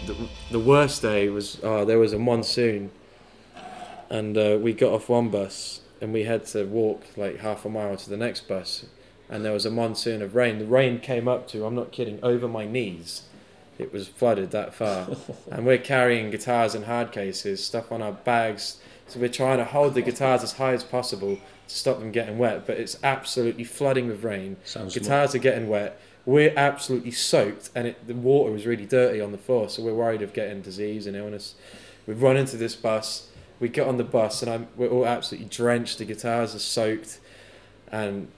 the, 0.08 0.28
the 0.50 0.58
worst 0.58 1.02
day 1.02 1.28
was 1.28 1.62
uh, 1.62 1.84
there 1.84 1.98
was 1.98 2.12
a 2.12 2.18
monsoon 2.18 2.90
and 4.10 4.36
uh, 4.36 4.58
we 4.60 4.72
got 4.72 4.92
off 4.92 5.08
one 5.08 5.28
bus 5.28 5.80
and 6.00 6.12
we 6.12 6.24
had 6.24 6.44
to 6.46 6.64
walk 6.64 7.02
like 7.16 7.38
half 7.38 7.64
a 7.64 7.68
mile 7.68 7.96
to 7.96 8.08
the 8.10 8.16
next 8.16 8.48
bus 8.48 8.86
and 9.28 9.44
there 9.44 9.52
was 9.52 9.66
a 9.66 9.70
monsoon 9.70 10.22
of 10.22 10.34
rain 10.34 10.58
the 10.58 10.64
rain 10.66 10.98
came 10.98 11.28
up 11.28 11.46
to 11.48 11.64
i'm 11.64 11.74
not 11.74 11.92
kidding 11.92 12.18
over 12.22 12.48
my 12.48 12.64
knees 12.64 13.22
it 13.78 13.92
was 13.92 14.08
flooded 14.08 14.50
that 14.50 14.74
far 14.74 15.08
and 15.50 15.66
we're 15.66 15.78
carrying 15.78 16.30
guitars 16.30 16.74
and 16.74 16.86
hard 16.86 17.12
cases 17.12 17.64
stuff 17.64 17.92
on 17.92 18.02
our 18.02 18.12
bags 18.12 18.80
So 19.08 19.20
we're 19.20 19.28
trying 19.28 19.58
to 19.58 19.64
hold 19.64 19.94
the 19.94 20.02
guitars 20.02 20.42
as 20.42 20.52
high 20.54 20.74
as 20.74 20.84
possible 20.84 21.36
to 21.36 21.74
stop 21.74 21.98
them 21.98 22.12
getting 22.12 22.36
wet, 22.38 22.66
but 22.66 22.76
it's 22.76 22.98
absolutely 23.02 23.64
flooding 23.64 24.06
with 24.06 24.22
rain. 24.22 24.56
Sounds 24.64 24.92
Guitars 24.92 25.34
are 25.34 25.38
getting 25.38 25.68
wet. 25.68 25.98
We're 26.28 26.52
absolutely 26.58 27.12
soaked, 27.12 27.70
and 27.74 27.86
it, 27.86 28.06
the 28.06 28.12
water 28.12 28.52
was 28.52 28.66
really 28.66 28.84
dirty 28.84 29.18
on 29.18 29.32
the 29.32 29.38
floor, 29.38 29.70
so 29.70 29.82
we're 29.82 29.94
worried 29.94 30.20
of 30.20 30.34
getting 30.34 30.60
disease 30.60 31.06
and 31.06 31.16
illness. 31.16 31.54
We've 32.06 32.20
run 32.20 32.36
into 32.36 32.58
this 32.58 32.76
bus. 32.76 33.30
We 33.60 33.70
get 33.70 33.88
on 33.88 33.96
the 33.96 34.04
bus, 34.04 34.42
and 34.42 34.50
I'm, 34.50 34.68
we're 34.76 34.90
all 34.90 35.06
absolutely 35.06 35.48
drenched. 35.48 35.96
The 35.96 36.04
guitars 36.04 36.54
are 36.54 36.58
soaked, 36.58 37.18
and 37.90 38.28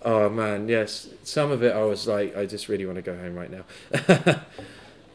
oh 0.00 0.30
man, 0.30 0.70
yes, 0.70 1.10
some 1.24 1.50
of 1.50 1.62
it 1.62 1.74
I 1.74 1.82
was 1.82 2.06
like, 2.06 2.34
I 2.34 2.46
just 2.46 2.70
really 2.70 2.86
want 2.86 2.96
to 2.96 3.02
go 3.02 3.14
home 3.14 3.34
right 3.34 3.50
now. 3.50 4.40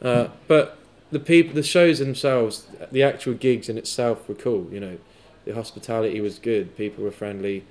uh, 0.00 0.28
but 0.46 0.78
the 1.10 1.18
people, 1.18 1.54
the 1.54 1.64
shows 1.64 1.98
themselves, 1.98 2.68
the 2.92 3.02
actual 3.02 3.34
gigs 3.34 3.68
in 3.68 3.76
itself 3.76 4.28
were 4.28 4.36
cool. 4.36 4.68
You 4.70 4.78
know, 4.78 4.98
the 5.44 5.54
hospitality 5.56 6.20
was 6.20 6.38
good. 6.38 6.76
People 6.76 7.02
were 7.02 7.10
friendly. 7.10 7.64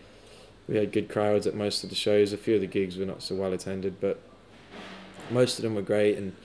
We 0.68 0.76
had 0.76 0.92
good 0.92 1.08
crowds 1.08 1.48
at 1.48 1.56
most 1.56 1.86
of 1.86 1.90
the 1.90 1.96
shows. 1.96 2.34
A 2.34 2.38
few 2.38 2.56
of 2.56 2.62
the 2.62 2.68
gigs 2.68 2.98
were 2.98 3.06
not 3.06 3.24
so 3.24 3.36
well 3.36 3.54
attended, 3.54 4.02
but 4.02 4.20
most 5.32 5.60
of 5.60 5.64
them 5.64 5.76
were 5.76 5.82
great. 5.82 6.18
And 6.18 6.36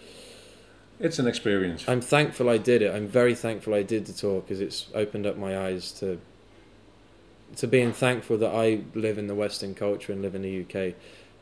It's 1.01 1.18
an 1.18 1.26
experience. 1.26 1.84
I'm 1.89 2.01
thankful 2.01 2.49
I 2.49 2.59
did 2.59 2.82
it. 2.82 2.95
I'm 2.95 3.09
very 3.09 3.34
thankful 3.34 3.74
I 3.74 3.82
did 3.82 4.07
the 4.07 4.12
tour 4.12 4.41
because 4.41 4.61
it's 4.61 4.87
opened 4.95 5.26
up 5.26 5.37
my 5.37 5.59
eyes 5.59 5.93
to 6.01 6.18
to 7.57 7.66
being 7.66 7.93
thankful 7.93 8.37
that 8.39 8.53
I 8.53 8.80
live 8.95 9.18
in 9.18 9.28
the 9.28 9.34
Western 9.34 9.74
culture 9.74 10.12
and 10.12 10.20
live 10.20 10.34
in 10.34 10.43
the 10.43 10.62
UK. 10.62 10.95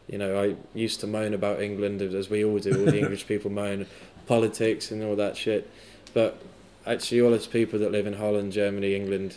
You 0.07 0.19
know, 0.19 0.39
I 0.39 0.57
used 0.75 1.01
to 1.01 1.07
moan 1.07 1.33
about 1.33 1.63
England 1.63 2.03
as 2.03 2.29
we 2.29 2.45
all 2.45 2.59
do. 2.59 2.79
All 2.79 2.85
the 2.85 2.99
English 3.03 3.27
people 3.27 3.51
moan 3.51 3.87
politics 4.27 4.91
and 4.91 5.03
all 5.03 5.17
that 5.17 5.37
shit, 5.37 5.71
but 6.13 6.39
actually, 6.87 7.21
all 7.21 7.35
us 7.35 7.47
people 7.47 7.79
that 7.79 7.91
live 7.91 8.07
in 8.07 8.15
Holland, 8.15 8.53
Germany, 8.53 8.95
England, 8.95 9.37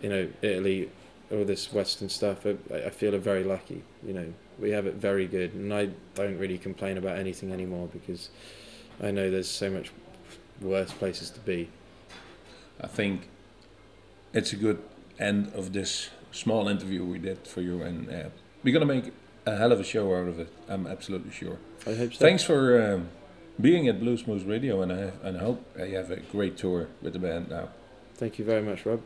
you 0.00 0.08
know, 0.08 0.28
Italy, 0.40 0.90
all 1.30 1.44
this 1.44 1.72
Western 1.72 2.08
stuff, 2.08 2.46
I, 2.46 2.56
I 2.74 2.90
feel 2.90 3.14
are 3.14 3.18
very 3.18 3.44
lucky. 3.44 3.82
You 4.06 4.12
know, 4.12 4.34
we 4.62 4.70
have 4.70 4.86
it 4.86 4.94
very 4.94 5.26
good, 5.26 5.52
and 5.54 5.74
I 5.74 5.88
don't 6.14 6.38
really 6.38 6.56
complain 6.56 6.96
about 6.96 7.18
anything 7.18 7.52
anymore 7.52 7.88
because 7.92 8.30
I 9.02 9.10
know 9.10 9.30
there's 9.30 9.50
so 9.50 9.68
much 9.70 9.90
worse 10.60 10.92
places 10.92 11.30
to 11.30 11.40
be. 11.40 11.68
I 12.80 12.86
think 12.86 13.28
it's 14.32 14.52
a 14.52 14.56
good 14.56 14.80
end 15.18 15.52
of 15.54 15.72
this 15.72 16.10
small 16.30 16.68
interview 16.68 17.04
we 17.04 17.18
did 17.18 17.46
for 17.46 17.60
you, 17.60 17.82
and 17.82 18.08
uh, 18.08 18.28
we're 18.62 18.72
gonna 18.72 18.86
make 18.86 19.12
a 19.44 19.56
hell 19.56 19.72
of 19.72 19.80
a 19.80 19.84
show 19.84 20.14
out 20.14 20.28
of 20.28 20.38
it. 20.38 20.52
I'm 20.68 20.86
absolutely 20.86 21.32
sure. 21.32 21.58
I 21.84 21.94
hope 21.94 22.14
so. 22.14 22.20
Thanks 22.20 22.44
for 22.44 22.94
um, 22.94 23.08
being 23.60 23.88
at 23.88 24.00
Bluesmoose 24.00 24.48
Radio, 24.48 24.80
and 24.80 24.92
I 24.92 25.10
and 25.24 25.36
I 25.36 25.40
hope 25.40 25.76
you 25.76 25.96
have 25.96 26.12
a 26.12 26.20
great 26.20 26.56
tour 26.56 26.88
with 27.02 27.14
the 27.14 27.18
band 27.18 27.50
now. 27.50 27.68
Thank 28.14 28.38
you 28.38 28.44
very 28.44 28.62
much, 28.62 28.86
Rob. 28.86 29.02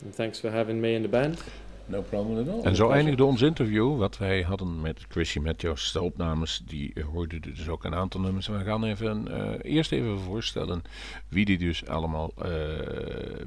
And 0.00 0.14
thanks 0.14 0.40
for 0.40 0.50
having 0.50 0.80
me 0.80 0.94
in 0.94 1.02
the 1.02 1.08
band. 1.08 1.38
No 1.86 2.02
problem 2.02 2.38
at 2.38 2.48
all. 2.48 2.62
En 2.62 2.76
zo 2.76 2.90
eindigde 2.90 3.24
ons 3.24 3.42
interview 3.42 3.98
wat 3.98 4.18
wij 4.18 4.42
hadden 4.42 4.80
met 4.80 5.04
Chrissy 5.08 5.38
Matthews. 5.38 5.92
De 5.92 6.02
opnames, 6.02 6.62
die 6.66 6.92
eh, 6.94 7.04
hoorden 7.04 7.40
dus 7.40 7.68
ook 7.68 7.84
een 7.84 7.94
aantal 7.94 8.20
nummers. 8.20 8.46
We 8.46 8.58
gaan 8.58 8.84
even, 8.84 9.28
eh, 9.28 9.72
eerst 9.72 9.92
even 9.92 10.18
voorstellen 10.18 10.82
wie 11.28 11.44
die 11.44 11.58
dus 11.58 11.86
allemaal 11.86 12.32
eh, 12.38 12.50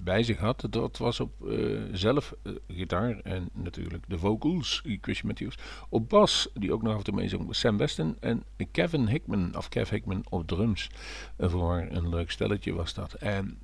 bij 0.02 0.24
zich 0.24 0.38
had. 0.38 0.68
Dat 0.70 0.98
was 0.98 1.20
op 1.20 1.32
eh, 1.48 1.58
zelf 1.92 2.34
gitaar 2.68 3.20
en 3.20 3.50
natuurlijk 3.54 4.04
de 4.08 4.18
vocals, 4.18 4.82
Chrissy 5.02 5.26
Matthews. 5.26 5.58
Op 5.90 6.10
bas, 6.10 6.50
die 6.54 6.74
ook 6.74 6.82
nog 6.82 6.92
af 6.92 6.98
en 6.98 7.04
toe 7.04 7.16
meezong, 7.16 7.56
Sam 7.56 7.78
Weston. 7.78 8.18
En 8.20 8.44
Kevin 8.72 9.08
Hickman, 9.08 9.58
of 9.58 9.70
Kev 9.70 9.90
Hickman 9.90 10.26
op 10.30 10.48
drums. 10.48 10.90
Voor 11.38 11.88
een 11.90 12.10
leuk 12.10 12.32
stelletje 12.32 12.74
was 12.74 12.94
dat. 12.94 13.14
En 13.14 13.58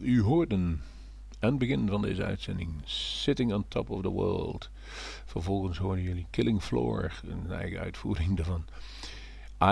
u 0.00 0.22
hoorden 0.22 0.80
aan 1.44 1.58
begin 1.58 1.88
van 1.88 2.02
deze 2.02 2.24
uitzending 2.24 2.70
Sitting 2.84 3.52
on 3.52 3.64
Top 3.68 3.90
of 3.90 4.02
the 4.02 4.08
World. 4.08 4.70
Vervolgens 5.24 5.78
hoorden 5.78 6.04
jullie 6.04 6.26
Killing 6.30 6.62
Floor, 6.62 7.20
een 7.28 7.50
eigen 7.50 7.78
uitvoering 7.78 8.36
daarvan. 8.36 8.64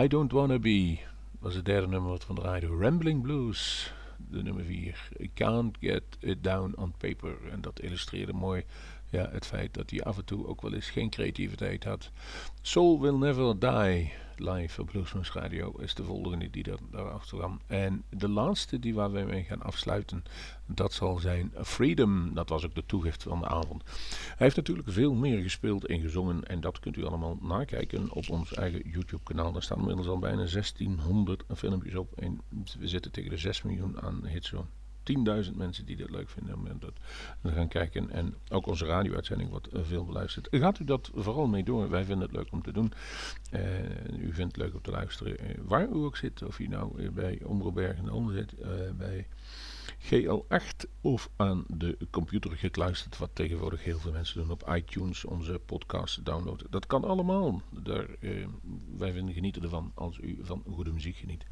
I 0.02 0.08
Don't 0.08 0.32
Wanna 0.32 0.58
Be 0.58 0.98
was 1.38 1.54
het 1.54 1.64
derde 1.64 1.88
nummer 1.88 2.10
wat 2.10 2.24
van 2.24 2.34
draaide. 2.34 2.66
Rambling 2.66 3.22
Blues, 3.22 3.92
de 4.16 4.42
nummer 4.42 4.64
vier. 4.64 5.08
I 5.20 5.30
Can't 5.34 5.76
Get 5.80 6.02
It 6.18 6.44
Down 6.44 6.74
on 6.76 6.94
Paper. 6.98 7.36
En 7.50 7.60
dat 7.60 7.80
illustreerde 7.80 8.32
mooi 8.32 8.64
ja, 9.08 9.28
het 9.30 9.46
feit 9.46 9.74
dat 9.74 9.90
hij 9.90 10.02
af 10.02 10.16
en 10.16 10.24
toe 10.24 10.46
ook 10.46 10.62
wel 10.62 10.74
eens 10.74 10.90
geen 10.90 11.10
creativiteit 11.10 11.84
had. 11.84 12.10
Soul 12.62 13.00
Will 13.00 13.16
Never 13.16 13.58
Die, 13.58 14.12
live 14.50 14.80
op 14.80 14.86
Bluesmoose 14.86 15.32
Radio, 15.32 15.72
is 15.78 15.94
de 15.94 16.04
volgende 16.04 16.50
die 16.50 16.62
daar, 16.62 16.78
daarachter 16.90 17.38
kwam. 17.38 17.60
En 17.66 18.04
de 18.10 18.28
laatste 18.28 18.78
die 18.78 18.94
waar 18.94 19.12
wij 19.12 19.24
mee 19.24 19.42
gaan 19.42 19.62
afsluiten, 19.62 20.24
dat 20.66 20.92
zal 20.92 21.18
zijn 21.18 21.52
Freedom. 21.62 22.34
Dat 22.34 22.48
was 22.48 22.64
ook 22.64 22.74
de 22.74 22.86
toegift 22.86 23.22
van 23.22 23.38
de 23.38 23.46
avond. 23.46 23.82
Hij 24.26 24.36
heeft 24.36 24.56
natuurlijk 24.56 24.90
veel 24.90 25.14
meer 25.14 25.42
gespeeld 25.42 25.86
en 25.86 26.00
gezongen. 26.00 26.44
En 26.44 26.60
dat 26.60 26.78
kunt 26.78 26.96
u 26.96 27.04
allemaal 27.04 27.38
nakijken 27.40 28.10
op 28.10 28.30
ons 28.30 28.54
eigen 28.54 28.88
YouTube 28.88 29.22
kanaal. 29.22 29.52
Daar 29.52 29.62
staan 29.62 29.78
inmiddels 29.78 30.08
al 30.08 30.18
bijna 30.18 30.44
1600 30.46 31.44
filmpjes 31.54 31.94
op. 31.94 32.12
En 32.12 32.40
we 32.78 32.88
zitten 32.88 33.12
tegen 33.12 33.30
de 33.30 33.36
6 33.36 33.62
miljoen 33.62 34.00
aan 34.00 34.26
hits 34.26 34.52
10.000 35.44 35.54
mensen 35.54 35.86
die 35.86 35.96
dit 35.96 36.10
leuk 36.10 36.28
vinden 36.28 36.54
om 36.54 36.68
dat 36.78 36.92
te 37.42 37.52
gaan 37.52 37.68
kijken. 37.68 38.10
En 38.10 38.34
ook 38.48 38.66
onze 38.66 38.86
radio-uitzending 38.86 39.50
wordt 39.50 39.66
eh, 39.66 39.80
veel 39.82 40.04
beluisterd. 40.04 40.48
Gaat 40.50 40.78
u 40.78 40.84
dat 40.84 41.10
vooral 41.14 41.46
mee 41.46 41.64
door? 41.64 41.90
Wij 41.90 42.04
vinden 42.04 42.28
het 42.28 42.36
leuk 42.36 42.52
om 42.52 42.62
te 42.62 42.72
doen. 42.72 42.92
Eh, 43.50 43.62
u 44.18 44.32
vindt 44.32 44.56
het 44.56 44.56
leuk 44.56 44.74
om 44.74 44.82
te 44.82 44.90
luisteren 44.90 45.38
eh, 45.38 45.54
waar 45.62 45.88
u 45.88 45.94
ook 45.94 46.16
zit. 46.16 46.42
Of 46.42 46.58
u 46.58 46.66
nou 46.66 47.10
bij 47.10 47.40
Omroep 47.44 47.74
Bergen 47.74 48.32
zit, 48.32 48.54
bij 48.96 49.26
GL8 50.02 50.88
of 51.00 51.30
aan 51.36 51.64
de 51.68 51.96
computer 52.10 52.56
gekluisterd, 52.56 53.18
wat 53.18 53.30
tegenwoordig 53.32 53.84
heel 53.84 53.98
veel 53.98 54.12
mensen 54.12 54.40
doen 54.40 54.50
op 54.50 54.72
iTunes, 54.74 55.24
onze 55.24 55.60
podcast 55.66 56.24
downloaden. 56.24 56.66
Dat 56.70 56.86
kan 56.86 57.04
allemaal. 57.04 57.62
Daar, 57.70 58.06
eh, 58.20 58.46
wij 58.96 59.12
vinden 59.12 59.34
genieten 59.34 59.62
ervan 59.62 59.92
als 59.94 60.18
u 60.18 60.38
van 60.42 60.62
goede 60.70 60.92
muziek 60.92 61.16
geniet. 61.16 61.46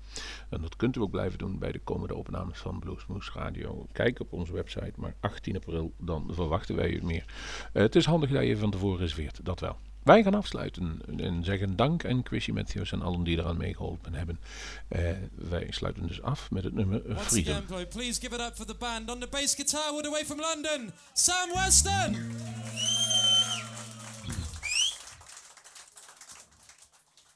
En 0.51 0.61
dat 0.61 0.76
kunt 0.76 0.96
u 0.96 1.01
ook 1.01 1.11
blijven 1.11 1.38
doen 1.38 1.59
bij 1.59 1.72
de 1.72 1.80
komende 1.80 2.14
opnames 2.14 2.59
van 2.59 2.78
Bluesmoose 2.78 3.30
Radio. 3.34 3.86
Kijk 3.92 4.20
op 4.20 4.32
onze 4.32 4.53
website, 4.53 4.92
maar 4.96 5.14
18 5.20 5.57
april, 5.57 5.92
dan 5.98 6.28
verwachten 6.30 6.76
wij 6.76 6.90
u 6.90 7.05
meer. 7.05 7.24
Eh, 7.72 7.82
het 7.82 7.96
is 7.96 8.05
handig 8.05 8.30
dat 8.30 8.46
je 8.46 8.57
van 8.57 8.70
tevoren 8.70 8.98
reserveert, 8.98 9.44
dat 9.44 9.61
wel. 9.61 9.76
Wij 10.03 10.22
gaan 10.22 10.34
afsluiten 10.34 11.01
en 11.18 11.44
zeggen 11.44 11.76
dank 11.76 12.05
aan 12.05 12.20
Chrissy 12.24 12.51
Matthews 12.51 12.92
en 12.92 13.03
allen 13.03 13.24
die 13.24 13.38
eraan 13.38 13.57
meegeholpen 13.57 14.14
hebben. 14.14 14.40
Eh, 14.88 15.11
wij 15.34 15.66
sluiten 15.70 16.07
dus 16.07 16.22
af 16.22 16.51
met 16.51 16.64
het 16.64 16.74
nummer 16.74 17.03
Freedom. 17.16 17.55
again, 17.55 17.88
please 17.88 18.20
give 18.20 18.34
it 18.34 18.40
up 18.40 18.57
for 18.57 18.66
the 18.66 18.74
band 18.74 19.11
on 19.11 19.20
the 19.20 19.28
bass 19.30 19.55
guitar, 19.55 19.90
all 19.92 20.03
the 20.03 20.11
way 20.11 20.24
from 20.24 20.40
London, 20.40 20.92
Sam 21.12 21.48
Weston. 21.55 22.32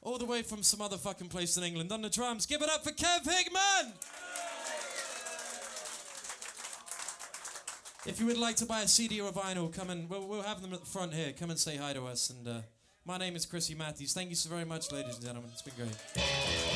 All 0.01 0.17
the 0.17 0.25
way 0.25 0.43
from 0.43 0.63
some 0.63 0.83
other 0.83 0.99
fucking 0.99 1.29
place 1.29 1.57
in 1.57 1.63
England 1.63 1.91
on 1.91 2.01
the 2.01 2.09
drums. 2.09 2.45
Give 2.45 2.61
it 2.63 2.69
up 2.69 2.83
for 2.83 2.93
Kev 2.93 3.23
Hickman. 3.23 3.93
If 8.07 8.19
you 8.19 8.27
would 8.27 8.37
like 8.37 8.55
to 8.57 8.65
buy 8.65 8.81
a 8.81 8.87
CD 8.87 9.19
or 9.19 9.29
a 9.29 9.31
vinyl, 9.31 9.73
come 9.73 9.89
and 9.89 10.07
we'll, 10.07 10.27
we'll 10.27 10.43
have 10.43 10.61
them 10.61 10.73
at 10.73 10.79
the 10.79 10.85
front 10.85 11.13
here. 11.13 11.33
Come 11.33 11.49
and 11.49 11.57
say 11.57 11.75
hi 11.75 11.93
to 11.93 12.05
us. 12.05 12.29
And 12.29 12.47
uh, 12.47 12.61
my 13.03 13.17
name 13.17 13.35
is 13.35 13.47
Krissy 13.47 13.75
Matthews. 13.75 14.13
Thank 14.13 14.29
you 14.29 14.35
so 14.35 14.47
very 14.47 14.65
much, 14.65 14.91
ladies 14.91 15.15
and 15.15 15.25
gentlemen. 15.25 15.49
It's 15.51 15.63
been 15.63 15.73
great. 15.75 16.74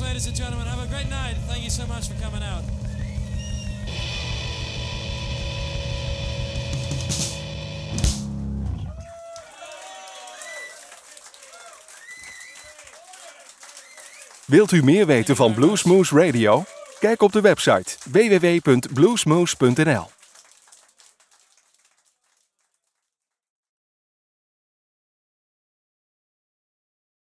Ladies 0.00 0.26
and 0.26 0.36
gentlemen. 0.36 0.66
Have 0.66 0.82
a 0.82 0.86
great 0.86 1.10
night. 1.10 1.36
Thank 1.48 1.62
you 1.62 1.70
so 1.70 1.86
much 1.86 2.08
for 2.08 2.14
coming 2.22 2.42
out. 2.42 2.62
Wilt 14.46 14.72
u 14.72 14.82
meer 14.82 15.06
weten 15.06 15.36
van 15.36 15.54
Bluesmoose 15.54 16.16
Radio? 16.16 16.64
Kijk 16.98 17.22
op 17.22 17.32
de 17.32 17.40
website 17.40 17.96
www.bluesmoose.nl. 18.10 20.21